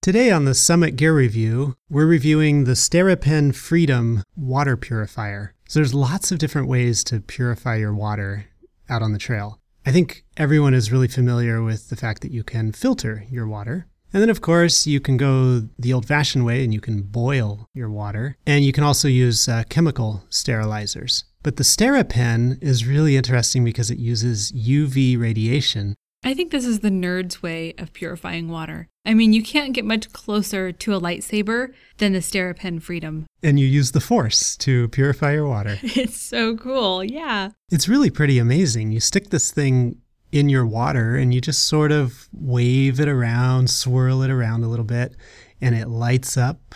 Today 0.00 0.30
on 0.30 0.46
the 0.46 0.54
Summit 0.54 0.96
Gear 0.96 1.14
Review, 1.14 1.76
we're 1.88 2.06
reviewing 2.06 2.64
the 2.64 2.72
SteriPen 2.72 3.54
Freedom 3.54 4.22
water 4.36 4.76
purifier. 4.76 5.54
So 5.68 5.78
there's 5.78 5.94
lots 5.94 6.32
of 6.32 6.38
different 6.38 6.68
ways 6.68 7.04
to 7.04 7.20
purify 7.20 7.76
your 7.76 7.94
water 7.94 8.46
out 8.88 9.02
on 9.02 9.12
the 9.12 9.18
trail. 9.18 9.61
I 9.84 9.92
think 9.92 10.24
everyone 10.36 10.74
is 10.74 10.92
really 10.92 11.08
familiar 11.08 11.62
with 11.62 11.88
the 11.88 11.96
fact 11.96 12.22
that 12.22 12.30
you 12.30 12.44
can 12.44 12.72
filter 12.72 13.24
your 13.30 13.46
water. 13.46 13.86
And 14.12 14.22
then, 14.22 14.30
of 14.30 14.40
course, 14.40 14.86
you 14.86 15.00
can 15.00 15.16
go 15.16 15.68
the 15.78 15.92
old 15.92 16.06
fashioned 16.06 16.44
way 16.44 16.62
and 16.62 16.72
you 16.72 16.80
can 16.80 17.02
boil 17.02 17.66
your 17.74 17.88
water. 17.90 18.36
And 18.46 18.64
you 18.64 18.72
can 18.72 18.84
also 18.84 19.08
use 19.08 19.48
uh, 19.48 19.64
chemical 19.68 20.24
sterilizers. 20.30 21.24
But 21.42 21.56
the 21.56 21.64
SteriPen 21.64 22.62
is 22.62 22.86
really 22.86 23.16
interesting 23.16 23.64
because 23.64 23.90
it 23.90 23.98
uses 23.98 24.52
UV 24.52 25.18
radiation 25.18 25.94
I 26.24 26.34
think 26.34 26.52
this 26.52 26.64
is 26.64 26.80
the 26.80 26.90
nerd's 26.90 27.42
way 27.42 27.74
of 27.78 27.92
purifying 27.92 28.48
water. 28.48 28.88
I 29.04 29.14
mean, 29.14 29.32
you 29.32 29.42
can't 29.42 29.72
get 29.72 29.84
much 29.84 30.12
closer 30.12 30.70
to 30.70 30.94
a 30.94 31.00
lightsaber 31.00 31.72
than 31.98 32.12
the 32.12 32.20
Steripen 32.20 32.80
Freedom. 32.80 33.26
And 33.42 33.58
you 33.58 33.66
use 33.66 33.90
the 33.90 34.00
Force 34.00 34.56
to 34.58 34.88
purify 34.88 35.32
your 35.32 35.48
water. 35.48 35.78
It's 35.82 36.20
so 36.20 36.56
cool, 36.56 37.02
yeah. 37.02 37.50
It's 37.70 37.88
really 37.88 38.10
pretty 38.10 38.38
amazing. 38.38 38.92
You 38.92 39.00
stick 39.00 39.30
this 39.30 39.50
thing 39.50 39.96
in 40.30 40.48
your 40.48 40.64
water 40.64 41.16
and 41.16 41.34
you 41.34 41.40
just 41.40 41.64
sort 41.68 41.92
of 41.92 42.28
wave 42.32 43.00
it 43.00 43.08
around, 43.08 43.68
swirl 43.70 44.22
it 44.22 44.30
around 44.30 44.64
a 44.64 44.68
little 44.68 44.84
bit, 44.84 45.16
and 45.60 45.74
it 45.74 45.88
lights 45.88 46.36
up 46.36 46.74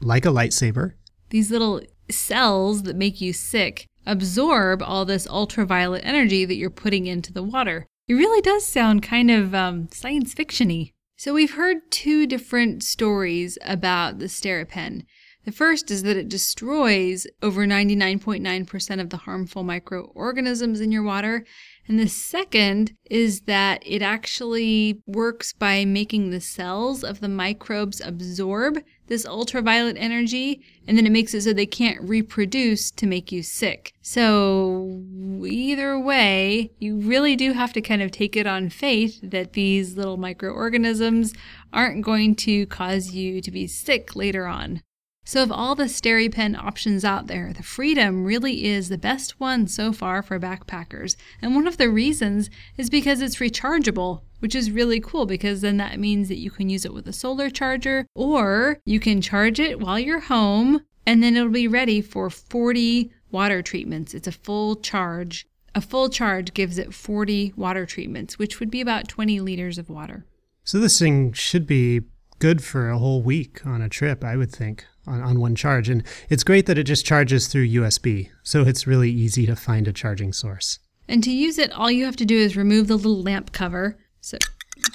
like 0.00 0.24
a 0.24 0.30
lightsaber. 0.30 0.92
These 1.30 1.50
little 1.50 1.82
cells 2.10 2.84
that 2.84 2.96
make 2.96 3.20
you 3.20 3.32
sick 3.32 3.86
absorb 4.06 4.82
all 4.82 5.04
this 5.04 5.26
ultraviolet 5.26 6.04
energy 6.04 6.44
that 6.44 6.56
you're 6.56 6.70
putting 6.70 7.06
into 7.06 7.32
the 7.32 7.42
water. 7.42 7.86
It 8.06 8.14
really 8.14 8.42
does 8.42 8.66
sound 8.66 9.02
kind 9.02 9.30
of 9.30 9.54
um, 9.54 9.88
science 9.90 10.34
fictiony. 10.34 10.92
So 11.16 11.32
we've 11.32 11.54
heard 11.54 11.90
two 11.90 12.26
different 12.26 12.82
stories 12.82 13.56
about 13.64 14.18
the 14.18 14.26
SteriPen. 14.26 15.04
The 15.44 15.52
first 15.52 15.90
is 15.90 16.02
that 16.02 16.16
it 16.16 16.28
destroys 16.28 17.26
over 17.40 17.66
99.9% 17.66 19.00
of 19.00 19.10
the 19.10 19.18
harmful 19.18 19.62
microorganisms 19.62 20.80
in 20.80 20.90
your 20.90 21.02
water. 21.02 21.44
And 21.86 21.98
the 21.98 22.08
second 22.08 22.96
is 23.10 23.42
that 23.42 23.82
it 23.84 24.00
actually 24.00 25.02
works 25.06 25.52
by 25.52 25.84
making 25.84 26.30
the 26.30 26.40
cells 26.40 27.04
of 27.04 27.20
the 27.20 27.28
microbes 27.28 28.00
absorb 28.00 28.78
this 29.06 29.26
ultraviolet 29.26 29.96
energy, 29.98 30.62
and 30.88 30.96
then 30.96 31.06
it 31.06 31.12
makes 31.12 31.34
it 31.34 31.42
so 31.42 31.52
they 31.52 31.66
can't 31.66 32.00
reproduce 32.00 32.90
to 32.92 33.06
make 33.06 33.30
you 33.30 33.42
sick. 33.42 33.92
So, 34.00 35.02
either 35.44 35.98
way, 35.98 36.70
you 36.78 36.98
really 37.00 37.36
do 37.36 37.52
have 37.52 37.74
to 37.74 37.82
kind 37.82 38.00
of 38.00 38.10
take 38.10 38.34
it 38.34 38.46
on 38.46 38.70
faith 38.70 39.20
that 39.22 39.52
these 39.52 39.96
little 39.96 40.16
microorganisms 40.16 41.34
aren't 41.70 42.02
going 42.02 42.34
to 42.36 42.64
cause 42.66 43.10
you 43.10 43.42
to 43.42 43.50
be 43.50 43.66
sick 43.66 44.16
later 44.16 44.46
on. 44.46 44.80
So, 45.26 45.42
of 45.42 45.50
all 45.50 45.74
the 45.74 45.84
SteriPen 45.84 46.54
options 46.54 47.02
out 47.02 47.28
there, 47.28 47.52
the 47.54 47.62
Freedom 47.62 48.24
really 48.24 48.66
is 48.66 48.90
the 48.90 48.98
best 48.98 49.40
one 49.40 49.66
so 49.66 49.90
far 49.90 50.22
for 50.22 50.38
backpackers. 50.38 51.16
And 51.40 51.54
one 51.54 51.66
of 51.66 51.78
the 51.78 51.88
reasons 51.88 52.50
is 52.76 52.90
because 52.90 53.22
it's 53.22 53.36
rechargeable, 53.36 54.20
which 54.40 54.54
is 54.54 54.70
really 54.70 55.00
cool 55.00 55.24
because 55.24 55.62
then 55.62 55.78
that 55.78 55.98
means 55.98 56.28
that 56.28 56.38
you 56.38 56.50
can 56.50 56.68
use 56.68 56.84
it 56.84 56.92
with 56.92 57.08
a 57.08 57.12
solar 57.12 57.48
charger 57.48 58.06
or 58.14 58.80
you 58.84 59.00
can 59.00 59.22
charge 59.22 59.58
it 59.58 59.80
while 59.80 59.98
you're 59.98 60.20
home 60.20 60.82
and 61.06 61.22
then 61.22 61.36
it'll 61.36 61.48
be 61.48 61.68
ready 61.68 62.02
for 62.02 62.28
40 62.28 63.10
water 63.30 63.62
treatments. 63.62 64.12
It's 64.12 64.28
a 64.28 64.32
full 64.32 64.76
charge. 64.76 65.46
A 65.74 65.80
full 65.80 66.10
charge 66.10 66.52
gives 66.52 66.76
it 66.76 66.92
40 66.92 67.54
water 67.56 67.86
treatments, 67.86 68.38
which 68.38 68.60
would 68.60 68.70
be 68.70 68.82
about 68.82 69.08
20 69.08 69.40
liters 69.40 69.78
of 69.78 69.88
water. 69.88 70.26
So, 70.62 70.78
this 70.78 70.98
thing 70.98 71.32
should 71.32 71.66
be 71.66 72.02
good 72.38 72.62
for 72.62 72.88
a 72.88 72.98
whole 72.98 73.22
week 73.22 73.66
on 73.66 73.82
a 73.82 73.88
trip, 73.88 74.22
I 74.22 74.36
would 74.36 74.52
think 74.52 74.86
on, 75.06 75.20
on 75.20 75.40
one 75.40 75.54
charge. 75.54 75.88
And 75.88 76.02
it's 76.28 76.44
great 76.44 76.66
that 76.66 76.78
it 76.78 76.84
just 76.84 77.06
charges 77.06 77.46
through 77.46 77.68
USB. 77.68 78.30
So 78.42 78.62
it's 78.62 78.86
really 78.86 79.10
easy 79.10 79.46
to 79.46 79.56
find 79.56 79.88
a 79.88 79.92
charging 79.92 80.32
source. 80.32 80.78
And 81.08 81.22
to 81.24 81.30
use 81.30 81.58
it, 81.58 81.72
all 81.72 81.90
you 81.90 82.04
have 82.04 82.16
to 82.16 82.24
do 82.24 82.36
is 82.36 82.56
remove 82.56 82.88
the 82.88 82.96
little 82.96 83.22
lamp 83.22 83.52
cover. 83.52 83.98
So 84.20 84.36
it 84.36 84.44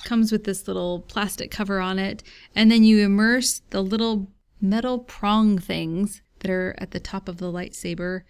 comes 0.06 0.32
with 0.32 0.44
this 0.44 0.68
little 0.68 1.02
plastic 1.02 1.52
cover 1.52 1.80
on 1.80 2.00
it. 2.00 2.24
And 2.56 2.72
then 2.72 2.84
you 2.84 3.00
immerse 3.00 3.62
the 3.70 3.82
little 3.82 4.28
metal 4.62 5.00
prong 5.00 5.58
things 5.58 6.22
that 6.40 6.52
are 6.52 6.76
at 6.80 6.92
the 6.92 7.00
top 7.00 7.28
of 7.28 7.38
the 7.38 7.52
lightsaber. 7.52 8.22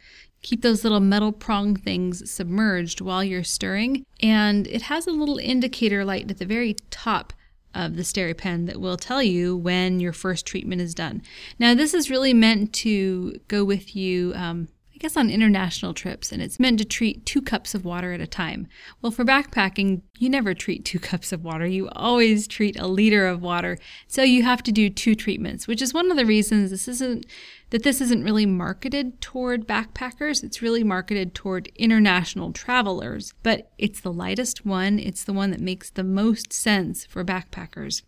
Keep 0.42 0.62
those 0.62 0.84
little 0.84 1.00
metal 1.00 1.32
prong 1.32 1.76
things 1.76 2.30
submerged 2.30 3.02
while 3.02 3.24
you're 3.24 3.44
stirring. 3.44 4.06
And 4.22 4.68
it 4.68 4.84
has 4.84 5.08
a 5.08 5.12
little 5.12 5.38
indicator 5.38 6.06
light 6.06 6.30
at 6.30 6.38
the 6.38 6.46
very 6.46 6.76
top 6.90 7.34
of 7.74 7.96
the 7.96 8.04
SteriPen 8.04 8.66
that 8.68 8.80
will 8.80 8.98
tell 8.98 9.22
you 9.22 9.56
when 9.56 10.00
your 10.00 10.14
first 10.14 10.46
treatment 10.46 10.82
is 10.82 10.96
done. 10.96 11.22
Now, 11.60 11.74
this 11.74 11.94
is 11.94 12.10
really 12.10 12.34
meant 12.34 12.74
to 12.74 13.40
go 13.48 13.64
with 13.64 13.96
you, 13.96 14.34
um, 14.36 14.70
I 14.94 14.98
guess, 14.98 15.16
on 15.16 15.30
international 15.30 15.94
trips, 15.94 16.32
and 16.32 16.42
it's 16.42 16.60
meant 16.60 16.80
to 16.80 16.86
treat 16.86 17.26
two 17.26 17.42
cups 17.42 17.76
of 17.76 17.86
water 17.86 18.12
at 18.12 18.22
a 18.22 18.28
time. 18.28 18.68
Well, 19.02 19.12
for 19.12 19.24
backpacking, 19.24 20.02
you 20.18 20.30
never 20.30 20.54
treat 20.54 20.84
two 20.84 21.00
cups 21.12 21.32
of 21.32 21.44
water. 21.44 21.66
You 21.66 21.90
always 21.90 22.48
treat 22.48 22.80
a 22.80 22.88
liter 22.88 23.28
of 23.28 23.42
water. 23.42 23.78
So 24.08 24.24
you 24.24 24.44
have 24.44 24.64
to 24.64 24.72
do 24.72 24.90
two 24.90 25.16
treatments, 25.16 25.68
which 25.68 25.82
is 25.82 25.94
one 25.94 26.10
of 26.10 26.18
the 26.18 26.26
reasons 26.26 26.72
this 26.72 26.88
isn't 26.88 27.26
that 27.70 27.84
this 27.84 28.02
isn't 28.02 28.24
really 28.24 28.46
marketed 28.46 29.22
toward 29.22 29.68
backpackers. 29.68 30.44
It's 30.44 30.62
really 30.62 30.84
marketed 30.84 31.36
toward 31.36 31.68
international 31.76 32.52
travelers, 32.52 33.34
but 33.44 33.72
it's 33.78 34.02
the 34.02 34.14
lightest 34.14 34.66
one. 34.66 35.00
It's 35.00 35.24
the 35.24 35.34
one 35.34 35.52
that 35.52 35.62
makes 35.62 35.90
the 35.90 36.04
most 36.04 36.52
sense 36.52 37.06
for 37.06 37.24
backpackers. 37.24 38.02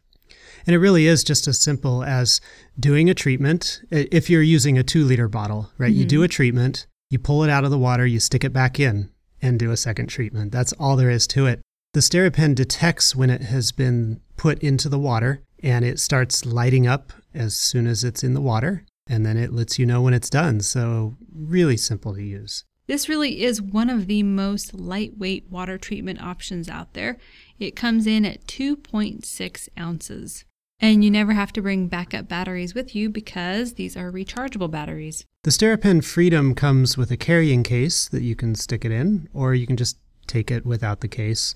And 0.66 0.76
it 0.76 0.80
really 0.80 1.08
is 1.08 1.24
just 1.24 1.48
as 1.48 1.60
simple 1.60 2.04
as 2.04 2.42
doing 2.80 3.10
a 3.10 3.14
treatment. 3.14 3.82
If 3.92 4.30
you're 4.30 4.42
using 4.42 4.78
a 4.78 4.84
two 4.84 5.04
liter 5.04 5.28
bottle, 5.28 5.72
right? 5.78 5.92
Mm-hmm. 5.92 6.00
You 6.00 6.06
do 6.06 6.18
mm-hmm. 6.18 6.26
a 6.26 6.30
treatment, 6.30 6.88
you 7.10 7.20
pull 7.20 7.44
it 7.44 7.50
out 7.50 7.64
of 7.64 7.72
the 7.72 7.78
water, 7.78 8.06
you 8.06 8.20
stick 8.20 8.44
it 8.44 8.54
back 8.54 8.80
in, 8.80 9.12
and 9.42 9.60
do 9.60 9.72
a 9.72 9.78
second 9.78 10.08
treatment. 10.08 10.52
That's 10.52 10.74
all 10.74 10.96
there 10.96 11.10
is 11.10 11.28
to 11.28 11.46
it. 11.48 11.62
The 11.94 12.00
SteriPen 12.00 12.56
detects 12.56 13.16
when 13.16 13.30
it 13.30 13.42
has 13.42 13.72
been 13.72 14.22
put 14.38 14.60
into 14.60 14.88
the 14.88 15.00
water 15.00 15.44
and 15.62 15.84
it 15.84 16.00
starts 16.00 16.46
lighting 16.46 16.88
up 16.88 17.12
as 17.34 17.56
soon 17.56 17.86
as 17.86 18.04
it's 18.04 18.24
in 18.24 18.34
the 18.34 18.42
water 18.42 18.86
and 19.12 19.26
then 19.26 19.36
it 19.36 19.52
lets 19.52 19.78
you 19.78 19.86
know 19.86 20.02
when 20.02 20.14
it's 20.14 20.30
done. 20.30 20.62
So, 20.62 21.18
really 21.36 21.76
simple 21.76 22.16
to 22.16 22.24
use. 22.24 22.64
This 22.88 23.10
really 23.10 23.44
is 23.44 23.62
one 23.62 23.90
of 23.90 24.08
the 24.08 24.24
most 24.24 24.74
lightweight 24.74 25.50
water 25.50 25.78
treatment 25.78 26.22
options 26.22 26.70
out 26.70 26.94
there. 26.94 27.18
It 27.60 27.76
comes 27.76 28.08
in 28.08 28.24
at 28.24 28.48
2.6 28.48 29.70
ounces. 29.78 30.46
And 30.80 31.04
you 31.04 31.12
never 31.12 31.34
have 31.34 31.52
to 31.54 31.62
bring 31.62 31.90
backup 31.90 32.30
batteries 32.30 32.74
with 32.74 32.96
you 32.96 33.10
because 33.10 33.74
these 33.74 33.98
are 33.98 34.12
rechargeable 34.12 34.72
batteries. 34.72 35.26
The 35.44 35.52
SteriPen 35.52 36.04
Freedom 36.04 36.56
comes 36.56 36.98
with 36.98 37.12
a 37.12 37.18
carrying 37.18 37.64
case 37.64 38.08
that 38.08 38.24
you 38.24 38.36
can 38.36 38.56
stick 38.56 38.86
it 38.86 38.92
in, 38.92 39.28
or 39.34 39.54
you 39.54 39.68
can 39.68 39.78
just 39.78 39.98
take 40.26 40.50
it 40.50 40.66
without 40.66 41.02
the 41.02 41.08
case. 41.10 41.54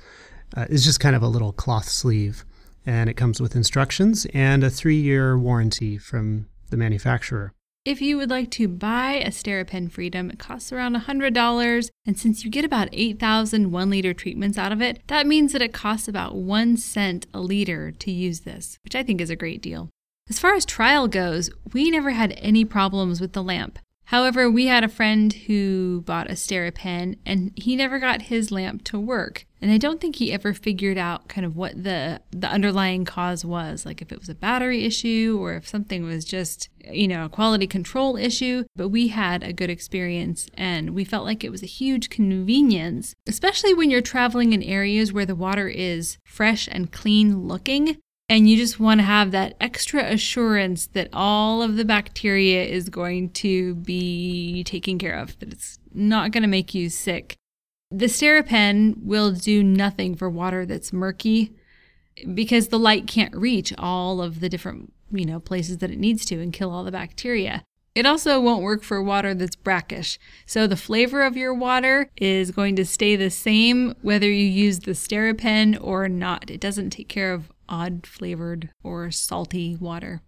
Uh, 0.56 0.66
it's 0.70 0.84
just 0.84 1.00
kind 1.00 1.16
of 1.16 1.24
a 1.24 1.28
little 1.28 1.54
cloth 1.54 1.88
sleeve, 1.88 2.46
and 2.86 3.10
it 3.10 3.16
comes 3.16 3.42
with 3.42 3.56
instructions 3.56 4.28
and 4.34 4.64
a 4.64 4.70
three 4.70 5.00
year 5.00 5.38
warranty 5.38 5.98
from 5.98 6.48
the 6.70 6.78
manufacturer. 6.78 7.54
If 7.86 8.02
you 8.02 8.18
would 8.18 8.32
like 8.32 8.50
to 8.52 8.68
buy 8.68 9.14
a 9.14 9.30
SteriPen 9.30 9.92
Freedom, 9.92 10.32
it 10.32 10.40
costs 10.40 10.72
around 10.72 10.96
$100. 10.96 11.90
And 12.08 12.18
since 12.18 12.44
you 12.44 12.50
get 12.50 12.66
about 12.66 12.90
8,000 12.92 13.72
one 13.72 13.92
liter 13.92 14.12
treatments 14.12 14.58
out 14.58 14.72
of 14.72 14.82
it, 14.82 15.02
that 15.06 15.28
means 15.28 15.54
that 15.54 15.62
it 15.62 15.72
costs 15.72 16.08
about 16.08 16.36
one 16.36 16.78
cent 16.78 17.28
a 17.32 17.40
liter 17.40 17.92
to 17.92 18.12
use 18.12 18.40
this, 18.40 18.80
which 18.84 18.96
I 18.96 19.04
think 19.04 19.22
is 19.22 19.30
a 19.30 19.36
great 19.36 19.62
deal. 19.62 19.90
As 20.28 20.40
far 20.40 20.56
as 20.56 20.66
trial 20.66 21.08
goes, 21.08 21.52
we 21.74 21.92
never 21.92 22.10
had 22.10 22.34
any 22.40 22.66
problems 22.66 23.22
with 23.22 23.34
the 23.34 23.44
lamp. 23.44 23.78
However, 24.06 24.50
we 24.50 24.66
had 24.66 24.84
a 24.84 24.90
friend 24.90 25.32
who 25.32 26.02
bought 26.02 26.30
a 26.30 26.34
SteriPen 26.34 27.20
and 27.24 27.52
he 27.56 27.76
never 27.76 28.00
got 28.00 28.24
his 28.24 28.52
lamp 28.52 28.84
to 28.86 29.00
work. 29.00 29.46
And 29.66 29.74
I 29.74 29.80
don't 29.80 30.00
think 30.00 30.18
he 30.18 30.32
ever 30.32 30.54
figured 30.54 31.00
out 31.00 31.28
kind 31.28 31.44
of 31.44 31.56
what 31.56 31.84
the 31.84 32.22
the 32.30 32.48
underlying 32.48 33.04
cause 33.04 33.44
was, 33.44 33.84
like 33.84 34.00
if 34.00 34.12
it 34.12 34.20
was 34.20 34.30
a 34.30 34.36
battery 34.36 34.86
issue 34.86 35.40
or 35.42 35.56
if 35.56 35.68
something 35.68 36.04
was 36.04 36.24
just, 36.24 36.70
you 36.92 37.08
know, 37.08 37.26
a 37.26 37.30
quality 37.30 37.66
control 37.66 38.16
issue, 38.16 38.66
but 38.76 38.90
we 38.90 39.08
had 39.08 39.42
a 39.42 39.54
good 39.54 39.72
experience 39.72 40.48
and 40.54 40.92
we 40.92 41.04
felt 41.04 41.26
like 41.26 41.44
it 41.44 41.50
was 41.50 41.64
a 41.64 41.66
huge 41.66 42.12
convenience, 42.12 43.16
especially 43.26 43.74
when 43.74 43.90
you're 43.90 44.02
traveling 44.02 44.54
in 44.54 44.62
areas 44.62 45.12
where 45.12 45.26
the 45.26 45.34
water 45.34 45.68
is 45.68 46.20
fresh 46.26 46.70
and 46.72 46.92
clean 46.92 47.48
looking 47.48 47.98
and 48.30 48.48
you 48.48 48.58
just 48.58 48.80
want 48.80 49.00
to 49.00 49.04
have 49.04 49.32
that 49.32 49.56
extra 49.60 50.04
assurance 50.04 50.86
that 50.94 51.10
all 51.12 51.64
of 51.64 51.76
the 51.76 51.86
bacteria 51.86 52.66
is 52.66 52.88
going 52.90 53.32
to 53.32 53.74
be 53.74 54.64
taken 54.64 55.00
care 55.00 55.18
of, 55.18 55.40
that 55.40 55.52
it's 55.52 55.80
not 55.92 56.30
going 56.30 56.44
to 56.44 56.48
make 56.48 56.76
you 56.76 56.90
sick. 56.90 57.36
The 57.92 58.08
SteriPen 58.08 59.04
will 59.04 59.32
do 59.32 59.64
nothing 59.64 60.16
for 60.16 60.30
water 60.30 60.66
that's 60.66 60.92
murky 60.92 61.54
because 62.34 62.68
the 62.68 62.80
light 62.80 63.08
can't 63.08 63.36
reach 63.36 63.74
all 63.78 64.22
of 64.22 64.40
the 64.40 64.50
different, 64.50 64.94
you 65.12 65.26
know, 65.26 65.40
places 65.40 65.78
that 65.78 65.92
it 65.92 66.00
needs 66.00 66.26
to 66.26 66.42
and 66.42 66.52
kill 66.52 66.72
all 66.72 66.84
the 66.84 66.92
bacteria. 66.92 67.64
It 67.94 68.06
also 68.06 68.42
won't 68.42 68.64
work 68.64 68.84
for 68.84 69.02
water 69.02 69.34
that's 69.34 69.56
brackish. 69.56 70.20
So 70.46 70.68
the 70.68 70.76
flavor 70.76 71.22
of 71.22 71.38
your 71.38 71.54
water 71.54 72.10
is 72.18 72.52
going 72.52 72.76
to 72.76 72.86
stay 72.86 73.16
the 73.16 73.30
same 73.30 73.96
whether 74.02 74.30
you 74.30 74.46
use 74.46 74.80
the 74.80 74.92
SteriPen 74.92 75.78
or 75.82 76.10
not. 76.10 76.50
It 76.50 76.60
doesn't 76.60 76.90
take 76.90 77.08
care 77.08 77.34
of 77.34 77.52
odd 77.70 78.06
flavored 78.06 78.70
or 78.84 79.12
salty 79.12 79.78
water. 79.80 80.22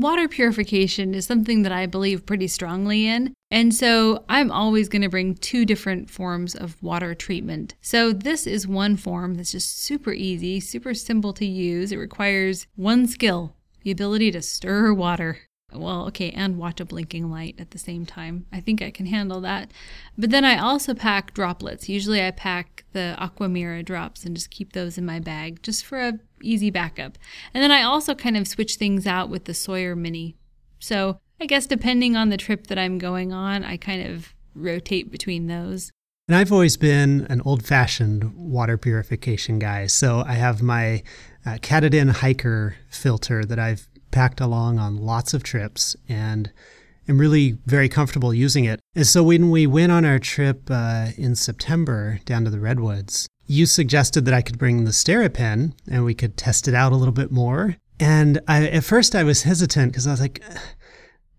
Water 0.00 0.28
purification 0.28 1.14
is 1.14 1.26
something 1.26 1.60
that 1.60 1.72
I 1.72 1.84
believe 1.84 2.24
pretty 2.24 2.46
strongly 2.46 3.06
in, 3.06 3.34
and 3.50 3.74
so 3.74 4.24
I'm 4.30 4.50
always 4.50 4.88
going 4.88 5.02
to 5.02 5.10
bring 5.10 5.34
two 5.34 5.66
different 5.66 6.08
forms 6.08 6.54
of 6.54 6.82
water 6.82 7.14
treatment. 7.14 7.74
So, 7.82 8.10
this 8.10 8.46
is 8.46 8.66
one 8.66 8.96
form 8.96 9.34
that's 9.34 9.52
just 9.52 9.78
super 9.82 10.14
easy, 10.14 10.58
super 10.58 10.94
simple 10.94 11.34
to 11.34 11.44
use. 11.44 11.92
It 11.92 11.98
requires 11.98 12.66
one 12.76 13.06
skill 13.08 13.56
the 13.82 13.90
ability 13.90 14.30
to 14.30 14.40
stir 14.40 14.94
water. 14.94 15.40
Well, 15.72 16.06
okay, 16.08 16.30
and 16.30 16.58
watch 16.58 16.80
a 16.80 16.84
blinking 16.84 17.30
light 17.30 17.56
at 17.58 17.70
the 17.70 17.78
same 17.78 18.04
time. 18.04 18.46
I 18.52 18.60
think 18.60 18.82
I 18.82 18.90
can 18.90 19.06
handle 19.06 19.40
that. 19.42 19.70
But 20.18 20.30
then 20.30 20.44
I 20.44 20.58
also 20.58 20.94
pack 20.94 21.32
droplets. 21.34 21.88
Usually 21.88 22.24
I 22.24 22.30
pack 22.30 22.84
the 22.92 23.16
Aquamira 23.18 23.84
drops 23.84 24.24
and 24.24 24.34
just 24.34 24.50
keep 24.50 24.72
those 24.72 24.98
in 24.98 25.06
my 25.06 25.20
bag 25.20 25.62
just 25.62 25.84
for 25.84 26.00
a 26.00 26.18
easy 26.42 26.70
backup. 26.70 27.18
And 27.54 27.62
then 27.62 27.70
I 27.70 27.82
also 27.82 28.14
kind 28.14 28.36
of 28.36 28.48
switch 28.48 28.76
things 28.76 29.06
out 29.06 29.28
with 29.28 29.44
the 29.44 29.54
Sawyer 29.54 29.94
Mini. 29.94 30.36
So 30.78 31.20
I 31.40 31.46
guess 31.46 31.66
depending 31.66 32.16
on 32.16 32.30
the 32.30 32.36
trip 32.36 32.66
that 32.66 32.78
I'm 32.78 32.98
going 32.98 33.32
on, 33.32 33.64
I 33.64 33.76
kind 33.76 34.06
of 34.06 34.34
rotate 34.54 35.10
between 35.10 35.46
those. 35.46 35.92
And 36.28 36.36
I've 36.36 36.52
always 36.52 36.76
been 36.76 37.26
an 37.28 37.40
old 37.44 37.64
fashioned 37.64 38.36
water 38.36 38.78
purification 38.78 39.58
guy. 39.58 39.86
So 39.86 40.22
I 40.24 40.34
have 40.34 40.62
my 40.62 41.02
uh, 41.44 41.54
Katadyn 41.54 42.10
hiker 42.12 42.76
filter 42.88 43.44
that 43.44 43.58
I've 43.58 43.88
packed 44.10 44.40
along 44.40 44.78
on 44.78 44.96
lots 44.96 45.34
of 45.34 45.42
trips 45.42 45.96
and 46.08 46.52
am 47.08 47.18
really 47.18 47.58
very 47.66 47.88
comfortable 47.88 48.32
using 48.32 48.64
it. 48.64 48.80
And 48.94 49.06
so 49.06 49.22
when 49.22 49.50
we 49.50 49.66
went 49.66 49.92
on 49.92 50.04
our 50.04 50.18
trip 50.18 50.70
uh, 50.70 51.08
in 51.16 51.34
September 51.34 52.20
down 52.24 52.44
to 52.44 52.50
the 52.50 52.60
Redwoods, 52.60 53.28
you 53.46 53.66
suggested 53.66 54.24
that 54.24 54.34
I 54.34 54.42
could 54.42 54.58
bring 54.58 54.84
the 54.84 54.92
SteriPen 54.92 55.72
and 55.90 56.04
we 56.04 56.14
could 56.14 56.36
test 56.36 56.68
it 56.68 56.74
out 56.74 56.92
a 56.92 56.96
little 56.96 57.12
bit 57.12 57.32
more. 57.32 57.76
And 57.98 58.40
I, 58.46 58.68
at 58.68 58.84
first 58.84 59.14
I 59.14 59.24
was 59.24 59.42
hesitant 59.42 59.92
because 59.92 60.06
I 60.06 60.12
was 60.12 60.20
like, 60.20 60.42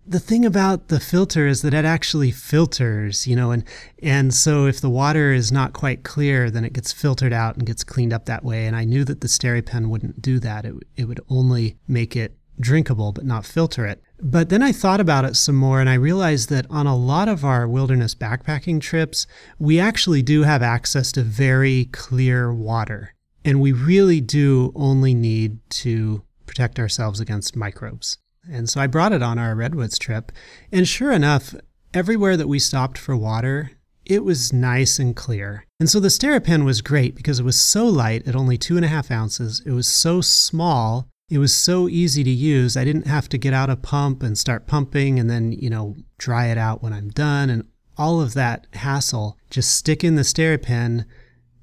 the 0.05 0.19
thing 0.19 0.45
about 0.45 0.89
the 0.89 0.99
filter 0.99 1.47
is 1.47 1.61
that 1.61 1.73
it 1.73 1.85
actually 1.85 2.31
filters, 2.31 3.27
you 3.27 3.35
know, 3.35 3.51
and 3.51 3.63
and 4.01 4.33
so 4.33 4.65
if 4.65 4.81
the 4.81 4.89
water 4.89 5.31
is 5.31 5.51
not 5.51 5.73
quite 5.73 6.03
clear, 6.03 6.49
then 6.49 6.65
it 6.65 6.73
gets 6.73 6.91
filtered 6.91 7.31
out 7.31 7.55
and 7.55 7.65
gets 7.65 7.83
cleaned 7.83 8.11
up 8.11 8.25
that 8.25 8.43
way. 8.43 8.65
And 8.65 8.75
I 8.75 8.83
knew 8.83 9.05
that 9.05 9.21
the 9.21 9.27
SteriPen 9.27 9.87
wouldn't 9.87 10.21
do 10.21 10.39
that. 10.39 10.65
It 10.65 10.75
it 10.97 11.05
would 11.05 11.21
only 11.29 11.77
make 11.87 12.15
it 12.15 12.35
drinkable 12.59 13.11
but 13.11 13.25
not 13.25 13.45
filter 13.45 13.85
it. 13.85 14.01
But 14.19 14.49
then 14.49 14.61
I 14.61 14.71
thought 14.71 14.99
about 14.99 15.25
it 15.25 15.35
some 15.35 15.55
more 15.55 15.79
and 15.79 15.89
I 15.89 15.95
realized 15.95 16.49
that 16.49 16.67
on 16.69 16.87
a 16.87 16.95
lot 16.95 17.27
of 17.27 17.43
our 17.43 17.67
wilderness 17.67 18.13
backpacking 18.13 18.81
trips, 18.81 19.25
we 19.57 19.79
actually 19.79 20.21
do 20.21 20.43
have 20.43 20.61
access 20.61 21.11
to 21.13 21.23
very 21.23 21.85
clear 21.85 22.53
water. 22.53 23.13
And 23.43 23.59
we 23.59 23.71
really 23.71 24.21
do 24.21 24.71
only 24.75 25.15
need 25.15 25.57
to 25.71 26.23
protect 26.45 26.79
ourselves 26.79 27.19
against 27.19 27.55
microbes. 27.55 28.17
And 28.49 28.69
so 28.69 28.81
I 28.81 28.87
brought 28.87 29.13
it 29.13 29.23
on 29.23 29.39
our 29.39 29.55
Redwoods 29.55 29.97
trip. 29.97 30.31
And 30.71 30.87
sure 30.87 31.11
enough, 31.11 31.55
everywhere 31.93 32.37
that 32.37 32.47
we 32.47 32.59
stopped 32.59 32.97
for 32.97 33.15
water, 33.15 33.71
it 34.05 34.23
was 34.23 34.51
nice 34.51 34.99
and 34.99 35.15
clear. 35.15 35.65
And 35.79 35.89
so 35.89 35.99
the 35.99 36.09
SteriPen 36.09 36.65
was 36.65 36.81
great 36.81 37.15
because 37.15 37.39
it 37.39 37.45
was 37.45 37.59
so 37.59 37.85
light 37.85 38.27
at 38.27 38.35
only 38.35 38.57
two 38.57 38.75
and 38.75 38.85
a 38.85 38.89
half 38.89 39.11
ounces. 39.11 39.61
It 39.65 39.71
was 39.71 39.87
so 39.87 40.21
small. 40.21 41.07
It 41.31 41.39
was 41.39 41.53
so 41.53 41.87
easy 41.87 42.23
to 42.23 42.29
use. 42.29 42.75
I 42.75 42.85
didn't 42.85 43.07
have 43.07 43.29
to 43.29 43.37
get 43.37 43.53
out 43.53 43.69
a 43.69 43.75
pump 43.75 44.21
and 44.21 44.37
start 44.37 44.67
pumping 44.67 45.19
and 45.19 45.29
then, 45.29 45.53
you 45.53 45.69
know, 45.69 45.95
dry 46.17 46.47
it 46.47 46.57
out 46.57 46.83
when 46.83 46.93
I'm 46.93 47.09
done 47.09 47.49
and 47.49 47.67
all 47.97 48.21
of 48.21 48.33
that 48.33 48.67
hassle. 48.73 49.37
Just 49.49 49.75
stick 49.75 50.03
in 50.03 50.15
the 50.15 50.23
SteriPen, 50.23 51.05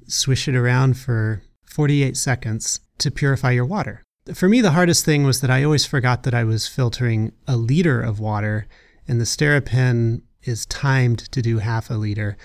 swish 0.07 0.49
it 0.49 0.57
around 0.57 0.97
for 0.99 1.43
48 1.67 2.17
seconds 2.17 2.81
to 2.99 3.11
purify 3.11 3.53
your 3.53 3.67
water 3.67 4.03
for 4.35 4.49
me, 4.49 4.61
the 4.61 4.73
hardest 4.73 5.05
thing 5.05 5.25
was 5.25 5.41
that 5.41 5.51
I 5.51 5.65
always 5.65 5.87
forgot 5.87 6.23
that 6.25 6.35
I 6.35 6.45
was 6.45 6.69
filtering 6.69 7.33
a 7.47 7.57
liter 7.57 8.01
of 8.01 8.21
water, 8.21 8.67
and 9.07 9.21
the 9.21 9.25
SteriPen 9.25 10.23
is 10.43 10.67
timed 10.67 11.19
to 11.33 11.43
do 11.43 11.59
half 11.59 11.91
a 11.91 11.95
liter. 11.95 12.37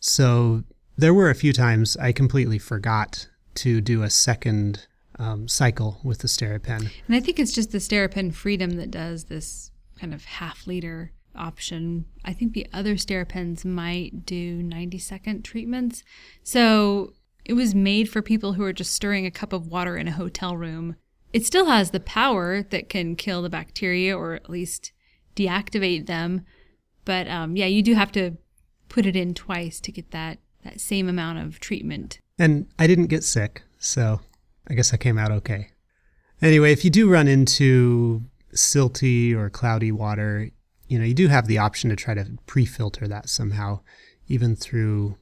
So 0.00 0.64
there 0.96 1.14
were 1.14 1.30
a 1.30 1.34
few 1.34 1.52
times 1.52 1.96
I 1.96 2.12
completely 2.12 2.58
forgot 2.58 3.28
to 3.56 3.80
do 3.80 4.02
a 4.02 4.10
second 4.10 4.86
um, 5.22 5.48
cycle 5.48 6.00
with 6.02 6.18
the 6.18 6.28
SteriPen. 6.28 6.90
And 7.06 7.16
I 7.16 7.20
think 7.20 7.38
it's 7.38 7.52
just 7.52 7.72
the 7.72 7.78
SteriPen 7.78 8.34
Freedom 8.34 8.72
that 8.72 8.90
does 8.90 9.24
this 9.24 9.70
kind 9.98 10.12
of 10.12 10.24
half 10.24 10.66
liter 10.66 11.12
option. 11.34 12.04
I 12.24 12.32
think 12.32 12.52
the 12.52 12.66
other 12.72 12.94
SteriPens 12.96 13.64
might 13.64 14.26
do 14.26 14.62
90 14.62 14.98
second 14.98 15.44
treatments. 15.44 16.02
So 16.42 17.14
it 17.44 17.54
was 17.54 17.74
made 17.74 18.08
for 18.08 18.22
people 18.22 18.54
who 18.54 18.64
are 18.64 18.72
just 18.72 18.92
stirring 18.92 19.26
a 19.26 19.30
cup 19.30 19.52
of 19.52 19.66
water 19.66 19.96
in 19.96 20.08
a 20.08 20.12
hotel 20.12 20.56
room 20.56 20.96
it 21.32 21.46
still 21.46 21.66
has 21.66 21.90
the 21.90 22.00
power 22.00 22.62
that 22.62 22.88
can 22.88 23.16
kill 23.16 23.42
the 23.42 23.48
bacteria 23.48 24.16
or 24.16 24.34
at 24.34 24.50
least 24.50 24.92
deactivate 25.34 26.06
them. 26.06 26.44
But 27.04 27.26
um, 27.28 27.56
yeah, 27.56 27.66
you 27.66 27.82
do 27.82 27.94
have 27.94 28.12
to 28.12 28.36
put 28.88 29.06
it 29.06 29.16
in 29.16 29.34
twice 29.34 29.80
to 29.80 29.92
get 29.92 30.10
that, 30.10 30.38
that 30.64 30.80
same 30.80 31.08
amount 31.08 31.38
of 31.38 31.58
treatment. 31.58 32.18
And 32.38 32.66
I 32.78 32.86
didn't 32.86 33.06
get 33.06 33.24
sick, 33.24 33.62
so 33.78 34.20
I 34.68 34.74
guess 34.74 34.92
I 34.92 34.96
came 34.96 35.18
out 35.18 35.32
okay. 35.32 35.70
Anyway, 36.40 36.72
if 36.72 36.84
you 36.84 36.90
do 36.90 37.08
run 37.08 37.28
into 37.28 38.22
silty 38.54 39.34
or 39.34 39.50
cloudy 39.50 39.92
water, 39.92 40.50
you 40.88 40.98
know, 40.98 41.04
you 41.04 41.14
do 41.14 41.28
have 41.28 41.46
the 41.46 41.58
option 41.58 41.90
to 41.90 41.96
try 41.96 42.14
to 42.14 42.26
pre 42.46 42.64
filter 42.64 43.08
that 43.08 43.28
somehow, 43.28 43.80
even 44.28 44.56
through 44.56 45.16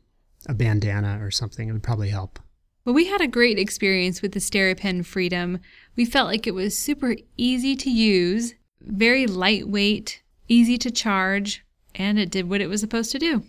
a 0.47 0.55
bandana 0.55 1.19
or 1.23 1.31
something. 1.31 1.69
It 1.69 1.73
would 1.73 1.83
probably 1.83 2.09
help. 2.09 2.39
Well, 2.85 2.95
we 2.95 3.07
had 3.07 3.21
a 3.21 3.29
great 3.29 3.59
experience 3.59 4.23
with 4.23 4.33
the 4.33 4.41
SteriPen 4.41 5.05
Freedom. 5.05 5.61
We 5.97 6.05
felt 6.05 6.29
like 6.29 6.47
it 6.47 6.55
was 6.55 6.79
super 6.79 7.15
easy 7.37 7.77
to 7.77 7.91
use, 7.91 8.55
very 8.81 9.27
lightweight, 9.27 10.23
easy 10.49 10.79
to 10.79 10.91
charge, 10.91 11.63
and 11.95 12.19
it 12.19 12.31
did 12.31 12.49
what 12.49 12.63
it 12.63 12.69
was 12.69 12.81
supposed 12.81 13.13
to 13.13 13.19
do. 13.19 13.45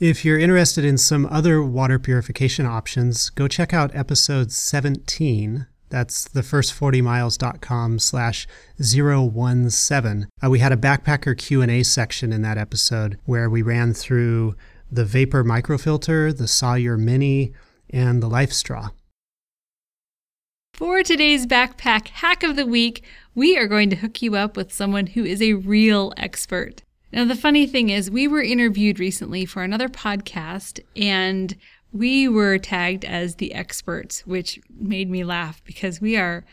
If 0.00 0.24
you're 0.24 0.38
interested 0.38 0.82
in 0.82 0.96
some 0.96 1.26
other 1.26 1.62
water 1.62 1.98
purification 1.98 2.64
options, 2.64 3.28
go 3.28 3.46
check 3.46 3.74
out 3.74 3.94
episode 3.94 4.50
17. 4.50 5.66
That's 5.90 6.26
the 6.26 6.42
first 6.42 6.72
40 6.72 7.02
miles.com 7.02 7.98
slash 7.98 8.48
017. 8.80 10.28
Uh, 10.42 10.48
we 10.48 10.58
had 10.58 10.72
a 10.72 10.76
backpacker 10.78 11.36
Q&A 11.36 11.82
section 11.82 12.32
in 12.32 12.40
that 12.40 12.56
episode 12.56 13.18
where 13.26 13.50
we 13.50 13.60
ran 13.60 13.92
through 13.92 14.54
the 14.90 15.04
Vapor 15.04 15.44
microfilter, 15.44 16.32
the 16.32 16.48
Sawyer 16.48 16.96
Mini, 16.96 17.52
and 17.90 18.22
the 18.22 18.28
life 18.28 18.54
straw. 18.54 18.88
For 20.72 21.02
today's 21.02 21.44
backpack 21.46 22.08
hack 22.08 22.42
of 22.42 22.56
the 22.56 22.64
week, 22.64 23.04
we 23.34 23.58
are 23.58 23.66
going 23.66 23.90
to 23.90 23.96
hook 23.96 24.22
you 24.22 24.34
up 24.34 24.56
with 24.56 24.72
someone 24.72 25.08
who 25.08 25.26
is 25.26 25.42
a 25.42 25.52
real 25.52 26.14
expert. 26.16 26.84
Now, 27.12 27.24
the 27.24 27.34
funny 27.34 27.66
thing 27.66 27.88
is, 27.88 28.10
we 28.10 28.28
were 28.28 28.42
interviewed 28.42 29.00
recently 29.00 29.44
for 29.44 29.62
another 29.62 29.88
podcast 29.88 30.80
and 30.94 31.56
we 31.92 32.28
were 32.28 32.58
tagged 32.58 33.04
as 33.04 33.36
the 33.36 33.52
experts, 33.52 34.26
which 34.26 34.60
made 34.70 35.10
me 35.10 35.24
laugh 35.24 35.62
because 35.64 36.00
we 36.00 36.16
are 36.16 36.44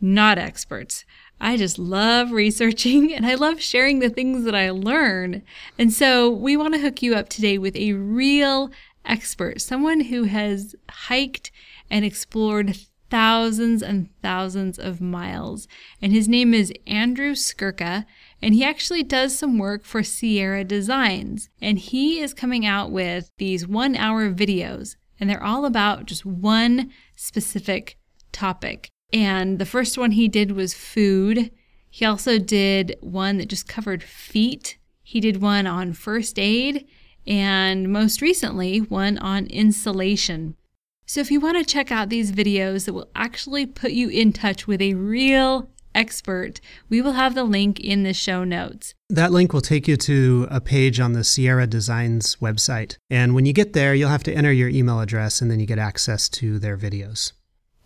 not 0.00 0.38
experts. 0.38 1.04
I 1.40 1.56
just 1.56 1.78
love 1.78 2.32
researching 2.32 3.12
and 3.14 3.26
I 3.26 3.34
love 3.34 3.60
sharing 3.60 4.00
the 4.00 4.10
things 4.10 4.44
that 4.44 4.54
I 4.54 4.70
learn. 4.70 5.42
And 5.78 5.92
so 5.92 6.30
we 6.30 6.56
want 6.56 6.74
to 6.74 6.80
hook 6.80 7.02
you 7.02 7.14
up 7.14 7.28
today 7.28 7.58
with 7.58 7.76
a 7.76 7.94
real 7.94 8.70
expert, 9.04 9.60
someone 9.60 10.00
who 10.02 10.24
has 10.24 10.74
hiked 10.90 11.50
and 11.90 12.04
explored 12.04 12.76
thousands 13.10 13.82
and 13.82 14.10
thousands 14.22 14.78
of 14.78 15.00
miles. 15.00 15.66
And 16.02 16.12
his 16.12 16.28
name 16.28 16.52
is 16.52 16.72
Andrew 16.86 17.32
Skurka, 17.32 18.04
and 18.40 18.54
he 18.54 18.64
actually 18.64 19.02
does 19.02 19.36
some 19.36 19.58
work 19.58 19.84
for 19.84 20.02
Sierra 20.02 20.64
Designs. 20.64 21.48
And 21.60 21.78
he 21.78 22.20
is 22.20 22.34
coming 22.34 22.64
out 22.64 22.90
with 22.90 23.30
these 23.38 23.66
one 23.66 23.96
hour 23.96 24.30
videos, 24.32 24.96
and 25.18 25.28
they're 25.28 25.42
all 25.42 25.64
about 25.64 26.06
just 26.06 26.24
one 26.24 26.90
specific 27.16 27.98
topic. 28.32 28.88
And 29.12 29.58
the 29.58 29.66
first 29.66 29.98
one 29.98 30.12
he 30.12 30.28
did 30.28 30.52
was 30.52 30.74
food. 30.74 31.50
He 31.90 32.04
also 32.04 32.38
did 32.38 32.96
one 33.00 33.38
that 33.38 33.48
just 33.48 33.66
covered 33.66 34.02
feet. 34.02 34.78
He 35.02 35.20
did 35.20 35.40
one 35.40 35.66
on 35.66 35.94
first 35.94 36.38
aid 36.38 36.86
and 37.28 37.92
most 37.92 38.22
recently, 38.22 38.78
one 38.78 39.18
on 39.18 39.46
insulation. 39.48 40.56
So 41.04 41.20
if 41.20 41.30
you 41.30 41.40
want 41.40 41.58
to 41.58 41.64
check 41.64 41.92
out 41.92 42.08
these 42.08 42.32
videos 42.32 42.86
that 42.86 42.94
will 42.94 43.10
actually 43.14 43.66
put 43.66 43.92
you 43.92 44.08
in 44.08 44.32
touch 44.32 44.66
with 44.66 44.80
a 44.80 44.94
real 44.94 45.70
expert, 45.94 46.60
we 46.88 47.00
will 47.00 47.12
have 47.12 47.34
the 47.34 47.44
link 47.44 47.80
in 47.80 48.02
the 48.02 48.14
show 48.14 48.44
notes. 48.44 48.94
That 49.10 49.32
link 49.32 49.52
will 49.52 49.60
take 49.60 49.88
you 49.88 49.96
to 49.96 50.46
a 50.50 50.60
page 50.60 51.00
on 51.00 51.12
the 51.12 51.24
Sierra 51.24 51.66
Designs 51.66 52.36
website. 52.36 52.96
And 53.10 53.34
when 53.34 53.46
you 53.46 53.52
get 53.52 53.72
there, 53.72 53.94
you'll 53.94 54.10
have 54.10 54.22
to 54.24 54.34
enter 54.34 54.52
your 54.52 54.68
email 54.68 55.00
address 55.00 55.40
and 55.40 55.50
then 55.50 55.60
you 55.60 55.66
get 55.66 55.78
access 55.78 56.28
to 56.30 56.58
their 56.58 56.76
videos. 56.76 57.32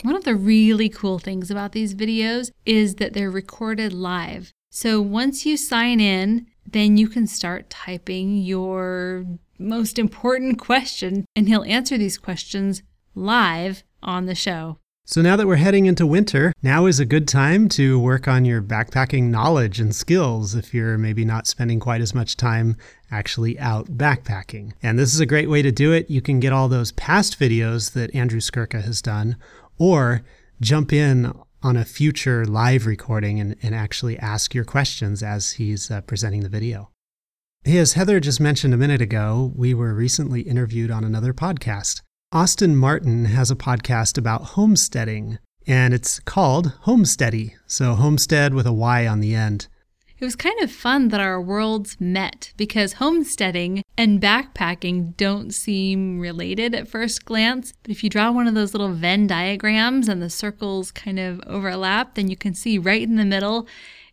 One 0.02 0.16
of 0.16 0.24
the 0.24 0.34
really 0.34 0.88
cool 0.88 1.18
things 1.20 1.50
about 1.50 1.72
these 1.72 1.94
videos 1.94 2.50
is 2.66 2.96
that 2.96 3.12
they're 3.12 3.30
recorded 3.30 3.92
live. 3.92 4.50
So 4.70 5.00
once 5.00 5.46
you 5.46 5.56
sign 5.56 6.00
in, 6.00 6.46
then 6.66 6.96
you 6.96 7.06
can 7.08 7.26
start 7.26 7.70
typing 7.70 8.36
your 8.36 9.26
most 9.58 9.98
important 9.98 10.58
question, 10.58 11.24
and 11.36 11.46
he'll 11.46 11.64
answer 11.64 11.96
these 11.96 12.18
questions 12.18 12.82
live 13.14 13.84
on 14.02 14.26
the 14.26 14.34
show. 14.34 14.78
So 15.04 15.20
now 15.20 15.34
that 15.34 15.48
we're 15.48 15.56
heading 15.56 15.86
into 15.86 16.06
winter, 16.06 16.52
now 16.62 16.86
is 16.86 17.00
a 17.00 17.04
good 17.04 17.26
time 17.26 17.68
to 17.70 17.98
work 17.98 18.28
on 18.28 18.44
your 18.44 18.62
backpacking 18.62 19.24
knowledge 19.24 19.80
and 19.80 19.94
skills 19.94 20.54
if 20.54 20.72
you're 20.72 20.96
maybe 20.96 21.24
not 21.24 21.48
spending 21.48 21.80
quite 21.80 22.00
as 22.00 22.14
much 22.14 22.36
time 22.36 22.76
actually 23.10 23.58
out 23.58 23.98
backpacking. 23.98 24.72
And 24.80 24.98
this 24.98 25.12
is 25.12 25.18
a 25.18 25.26
great 25.26 25.50
way 25.50 25.60
to 25.60 25.72
do 25.72 25.92
it. 25.92 26.08
You 26.08 26.22
can 26.22 26.38
get 26.38 26.52
all 26.52 26.68
those 26.68 26.92
past 26.92 27.38
videos 27.38 27.94
that 27.94 28.14
Andrew 28.14 28.38
Skurka 28.38 28.80
has 28.84 29.02
done, 29.02 29.36
or 29.76 30.22
jump 30.60 30.92
in 30.92 31.32
on 31.64 31.76
a 31.76 31.84
future 31.84 32.46
live 32.46 32.86
recording 32.86 33.40
and, 33.40 33.56
and 33.60 33.74
actually 33.74 34.16
ask 34.20 34.54
your 34.54 34.64
questions 34.64 35.20
as 35.20 35.52
he's 35.52 35.90
uh, 35.90 36.00
presenting 36.02 36.42
the 36.42 36.48
video. 36.48 36.90
Hey, 37.64 37.78
as 37.78 37.94
Heather 37.94 38.20
just 38.20 38.40
mentioned 38.40 38.72
a 38.72 38.78
minute 38.78 39.02
ago, 39.02 39.52
we 39.56 39.74
were 39.74 39.94
recently 39.94 40.42
interviewed 40.42 40.92
on 40.92 41.02
another 41.02 41.34
podcast. 41.34 42.02
Austin 42.34 42.74
Martin 42.74 43.26
has 43.26 43.50
a 43.50 43.54
podcast 43.54 44.16
about 44.16 44.42
homesteading, 44.42 45.38
and 45.66 45.92
it's 45.92 46.18
called 46.20 46.72
Homesteady. 46.86 47.52
So, 47.66 47.92
homestead 47.92 48.54
with 48.54 48.66
a 48.66 48.72
Y 48.72 49.06
on 49.06 49.20
the 49.20 49.34
end. 49.34 49.68
It 50.18 50.24
was 50.24 50.34
kind 50.34 50.58
of 50.62 50.72
fun 50.72 51.08
that 51.08 51.20
our 51.20 51.42
worlds 51.42 51.98
met 52.00 52.54
because 52.56 52.94
homesteading 52.94 53.82
and 53.98 54.18
backpacking 54.18 55.14
don't 55.18 55.52
seem 55.52 56.20
related 56.20 56.74
at 56.74 56.88
first 56.88 57.26
glance. 57.26 57.74
But 57.82 57.90
if 57.90 58.02
you 58.02 58.08
draw 58.08 58.32
one 58.32 58.46
of 58.46 58.54
those 58.54 58.72
little 58.72 58.94
Venn 58.94 59.26
diagrams 59.26 60.08
and 60.08 60.22
the 60.22 60.30
circles 60.30 60.90
kind 60.90 61.18
of 61.18 61.38
overlap, 61.46 62.14
then 62.14 62.30
you 62.30 62.36
can 62.36 62.54
see 62.54 62.78
right 62.78 63.02
in 63.02 63.16
the 63.16 63.26
middle 63.26 63.68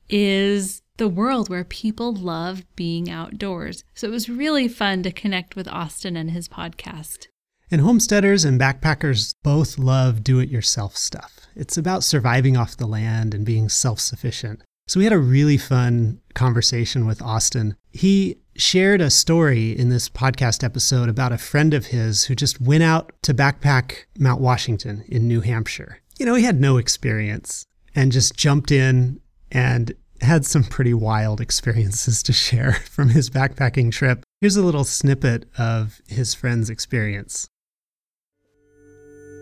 is 0.10 0.82
the 0.98 1.08
world 1.08 1.48
where 1.48 1.64
people 1.64 2.14
love 2.14 2.66
being 2.76 3.10
outdoors. 3.10 3.86
So 3.94 4.08
it 4.10 4.12
was 4.12 4.28
really 4.28 4.68
fun 4.68 5.04
to 5.04 5.12
connect 5.12 5.56
with 5.56 5.70
Austin 5.70 6.18
and 6.18 6.32
his 6.32 6.50
podcast. 6.50 7.28
And 7.72 7.82
homesteaders 7.82 8.46
and 8.46 8.60
backpackers 8.60 9.36
both 9.44 9.78
love 9.78 10.24
do 10.24 10.40
it 10.40 10.50
yourself 10.50 10.98
stuff. 10.98 11.40
It's 11.56 11.78
about 11.78 12.04
surviving 12.04 12.58
off 12.58 12.78
the 12.78 12.88
land 12.88 13.36
and 13.36 13.46
being 13.46 13.70
self 13.70 14.00
sufficient. 14.00 14.64
So 14.88 15.00
we 15.00 15.04
had 15.04 15.14
a 15.14 15.20
really 15.20 15.58
fun 15.58 16.20
conversation 16.34 17.06
with 17.06 17.22
Austin. 17.22 17.76
He 17.92 18.38
shared 18.56 19.02
a 19.02 19.12
story 19.12 19.78
in 19.78 19.90
this 19.90 20.10
podcast 20.10 20.64
episode 20.64 21.10
about 21.10 21.32
a 21.32 21.38
friend 21.38 21.76
of 21.76 21.88
his 21.88 22.26
who 22.26 22.34
just 22.34 22.60
went 22.60 22.82
out 22.82 23.14
to 23.22 23.36
backpack 23.36 24.06
Mount 24.18 24.42
Washington 24.42 25.04
in 25.08 25.28
New 25.28 25.42
Hampshire. 25.42 26.00
You 26.18 26.26
know, 26.26 26.34
he 26.34 26.44
had 26.44 26.60
no 26.60 26.78
experience 26.78 27.66
and 27.94 28.12
just 28.12 28.36
jumped 28.36 28.72
in 28.72 29.20
and 29.52 29.94
had 30.22 30.44
some 30.44 30.64
pretty 30.64 30.96
wild 30.96 31.40
experiences 31.40 32.24
to 32.24 32.34
share 32.34 32.74
from 32.90 33.10
his 33.10 33.30
backpacking 33.30 33.92
trip. 33.92 34.24
Here's 34.42 34.58
a 34.58 34.64
little 34.64 34.84
snippet 34.86 35.46
of 35.58 36.02
his 36.08 36.34
friend's 36.34 36.72
experience. 36.72 37.48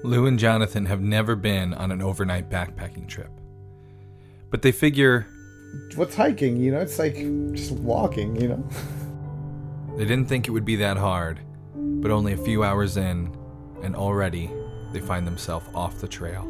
Lou 0.03 0.25
and 0.25 0.37
Jonathan 0.37 0.85
have 0.85 1.01
never 1.01 1.35
been 1.35 1.73
on 1.73 1.91
an 1.91 2.01
overnight 2.01 2.49
backpacking 2.49 3.07
trip. 3.07 3.31
But 4.49 4.61
they 4.61 4.71
figure 4.71 5.27
what's 5.95 6.15
hiking? 6.15 6.57
You 6.57 6.71
know, 6.71 6.79
it's 6.79 6.99
like 6.99 7.15
just 7.53 7.71
walking, 7.71 8.39
you 8.39 8.49
know? 8.49 8.69
They 9.97 10.05
didn't 10.05 10.27
think 10.27 10.47
it 10.47 10.51
would 10.51 10.65
be 10.65 10.75
that 10.77 10.97
hard, 10.97 11.39
but 11.75 12.11
only 12.11 12.33
a 12.33 12.37
few 12.37 12.63
hours 12.63 12.97
in, 12.97 13.35
and 13.81 13.95
already 13.95 14.51
they 14.93 14.99
find 14.99 15.25
themselves 15.25 15.67
off 15.73 15.99
the 15.99 16.07
trail. 16.07 16.43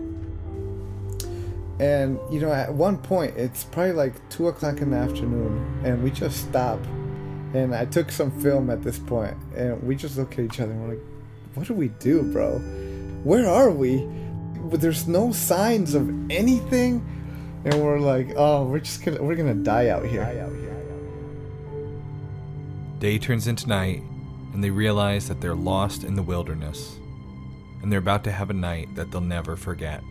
And, 1.79 2.19
you 2.31 2.39
know, 2.39 2.51
at 2.51 2.73
one 2.73 2.97
point, 2.97 3.37
it's 3.37 3.63
probably 3.63 3.93
like 3.93 4.29
2 4.29 4.47
o'clock 4.47 4.81
in 4.81 4.91
the 4.91 4.97
afternoon, 4.97 5.81
and 5.83 6.03
we 6.03 6.11
just 6.11 6.47
stop. 6.49 6.83
And 7.53 7.73
I 7.73 7.85
took 7.85 8.11
some 8.11 8.31
film 8.41 8.69
at 8.69 8.83
this 8.83 8.99
point, 8.99 9.35
and 9.55 9.81
we 9.81 9.95
just 9.95 10.17
look 10.17 10.33
at 10.33 10.39
each 10.39 10.59
other 10.59 10.71
and 10.71 10.81
we're 10.81 10.89
like, 10.95 11.03
what 11.53 11.67
do 11.67 11.73
we 11.73 11.87
do, 11.87 12.23
bro? 12.23 12.61
Where 13.23 13.47
are 13.47 13.71
we? 13.71 14.07
There's 14.71 15.07
no 15.07 15.31
signs 15.31 15.93
of 15.93 16.09
anything 16.29 17.05
and 17.63 17.83
we're 17.83 17.99
like, 17.99 18.29
oh, 18.37 18.65
we're 18.65 18.79
just 18.79 19.03
gonna 19.03 19.21
we're 19.21 19.35
gonna 19.35 19.53
die 19.53 19.89
out 19.89 20.05
here. 20.05 20.23
Day 22.99 23.19
turns 23.19 23.47
into 23.47 23.67
night, 23.67 24.01
and 24.53 24.63
they 24.63 24.69
realize 24.69 25.27
that 25.27 25.41
they're 25.41 25.55
lost 25.55 26.03
in 26.03 26.15
the 26.15 26.23
wilderness, 26.23 26.97
and 27.81 27.91
they're 27.91 27.99
about 27.99 28.23
to 28.23 28.31
have 28.31 28.49
a 28.49 28.53
night 28.53 28.95
that 28.95 29.11
they'll 29.11 29.21
never 29.21 29.55
forget. 29.55 30.01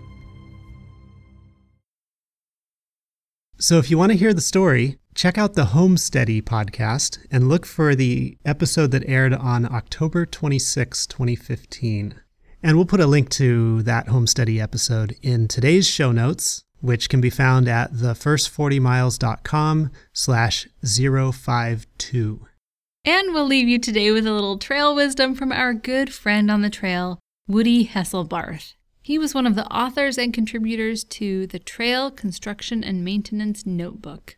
So, 3.59 3.79
if 3.79 3.91
you 3.91 3.97
want 3.97 4.13
to 4.13 4.19
hear 4.19 4.35
the 4.35 4.43
story, 4.43 4.99
check 5.15 5.39
out 5.39 5.55
the 5.55 5.67
Homesteady 5.67 6.43
podcast 6.43 7.19
and 7.31 7.49
look 7.49 7.65
for 7.65 7.95
the 7.95 8.37
episode 8.45 8.91
that 8.91 9.09
aired 9.09 9.33
on 9.33 9.65
October 9.65 10.27
26, 10.27 11.07
2015. 11.07 12.21
And 12.63 12.77
we'll 12.77 12.87
put 12.87 13.01
a 13.01 13.07
link 13.07 13.29
to 13.31 13.83
that 13.83 14.07
Homesteady 14.07 14.61
episode 14.61 15.17
in 15.23 15.47
today's 15.49 15.87
show 15.87 16.13
notes 16.13 16.65
which 16.81 17.09
can 17.09 17.21
be 17.21 17.31
found 17.31 17.69
at 17.69 17.93
thefirst40miles.com 17.93 19.91
slash 20.13 20.69
052. 20.85 22.47
And 23.05 23.35
we'll 23.35 23.47
leave 23.47 23.69
you 23.69 23.79
today 23.79 24.11
with 24.11 24.27
a 24.27 24.33
little 24.33 24.59
trail 24.59 24.95
wisdom 24.95 25.35
from 25.35 25.53
our 25.53 25.73
good 25.75 26.13
friend 26.13 26.51
on 26.51 26.63
the 26.63 26.71
trail, 26.71 27.19
Woody 27.49 27.87
Hesselbarth. 27.87 28.75
He 29.03 29.19
was 29.19 29.35
one 29.35 29.47
of 29.47 29.55
the 29.55 29.67
authors 29.67 30.19
and 30.19 30.35
contributors 30.35 31.05
to 31.05 31.47
the 31.47 31.61
Trail 31.61 32.11
Construction 32.11 32.83
and 32.83 33.05
Maintenance 33.05 33.65
Notebook. 33.65 34.37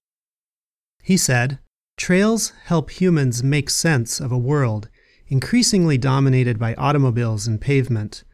He 1.02 1.16
said, 1.16 1.58
Trails 1.96 2.52
help 2.64 2.90
humans 2.90 3.42
make 3.42 3.70
sense 3.70 4.20
of 4.20 4.30
a 4.30 4.38
world 4.38 4.88
increasingly 5.28 5.98
dominated 5.98 6.58
by 6.58 6.74
automobiles 6.74 7.46
and 7.46 7.60
pavement 7.60 8.24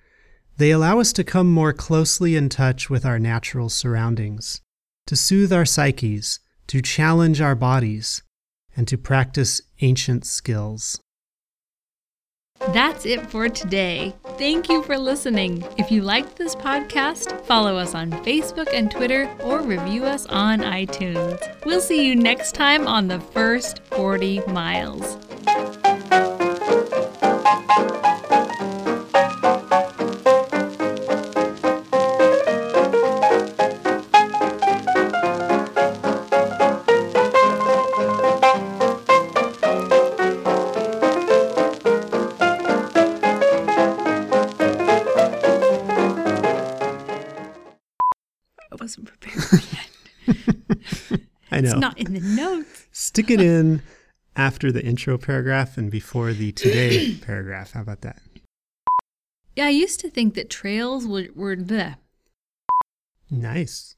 they 0.57 0.71
allow 0.71 1.01
us 1.01 1.13
to 1.15 1.25
come 1.25 1.51
more 1.53 1.73
closely 1.73 2.37
in 2.37 2.49
touch 2.49 2.89
with 2.89 3.05
our 3.05 3.19
natural 3.19 3.69
surroundings, 3.69 4.61
to 5.07 5.17
soothe 5.17 5.53
our 5.53 5.65
psyches, 5.65 6.39
to 6.69 6.81
challenge 6.81 7.41
our 7.41 7.57
bodies, 7.57 8.23
and 8.77 8.87
to 8.87 8.97
practice 8.97 9.61
ancient 9.81 10.25
skills. 10.25 11.01
That's 12.69 13.05
it 13.05 13.29
for 13.31 13.49
today. 13.49 14.15
Thank 14.39 14.69
you 14.69 14.83
for 14.85 14.97
listening. 14.97 15.65
If 15.77 15.91
you 15.91 16.03
liked 16.03 16.37
this 16.37 16.55
podcast, 16.55 17.45
follow 17.47 17.77
us 17.77 17.95
on 17.95 18.13
Facebook 18.13 18.73
and 18.73 18.91
Twitter 18.91 19.29
or 19.43 19.61
review 19.61 20.05
us 20.05 20.25
on 20.27 20.61
iTunes. 20.61 21.65
We'll 21.65 21.81
see 21.81 22.07
you 22.07 22.15
next 22.15 22.55
time 22.55 22.87
on 22.87 23.09
the 23.09 23.19
first 23.21 23.83
40 23.87 24.41
miles. 24.47 25.19
Not 51.81 51.99
in 51.99 52.15
the 52.15 52.21
notes. 52.21 52.87
Stick 52.93 53.31
it 53.31 53.41
in 53.41 53.83
after 54.37 54.73
the 54.73 54.85
intro 54.85 55.19
paragraph 55.19 55.77
and 55.77 55.91
before 55.91 56.33
the 56.33 56.53
today 56.53 57.15
paragraph. 57.23 57.73
How 57.73 57.83
about 57.83 58.03
that? 58.03 58.21
Yeah, 59.57 59.67
I 59.67 59.71
used 59.71 60.01
to 60.01 60.11
think 60.11 60.35
that 60.35 60.51
trails 60.51 61.07
were, 61.07 61.29
were 61.35 61.57
the. 61.57 61.97
Nice. 63.31 63.97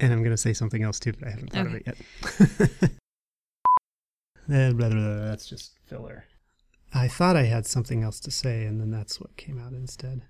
And 0.00 0.12
I'm 0.12 0.20
going 0.20 0.32
to 0.32 0.36
say 0.36 0.52
something 0.52 0.82
else 0.82 0.98
too, 0.98 1.12
but 1.12 1.28
I 1.28 1.30
haven't 1.30 1.52
thought 1.52 1.66
okay. 1.66 1.76
of 1.76 1.86
it 1.86 2.78
yet. 2.80 2.90
Eh, 4.50 4.72
blah, 4.72 4.88
blah, 4.88 4.98
blah, 4.98 5.26
that's 5.26 5.46
just 5.46 5.72
filler. 5.84 6.24
I 6.94 7.06
thought 7.06 7.36
I 7.36 7.42
had 7.42 7.66
something 7.66 8.02
else 8.02 8.18
to 8.20 8.30
say, 8.30 8.64
and 8.64 8.80
then 8.80 8.90
that's 8.90 9.20
what 9.20 9.36
came 9.36 9.60
out 9.60 9.74
instead. 9.74 10.22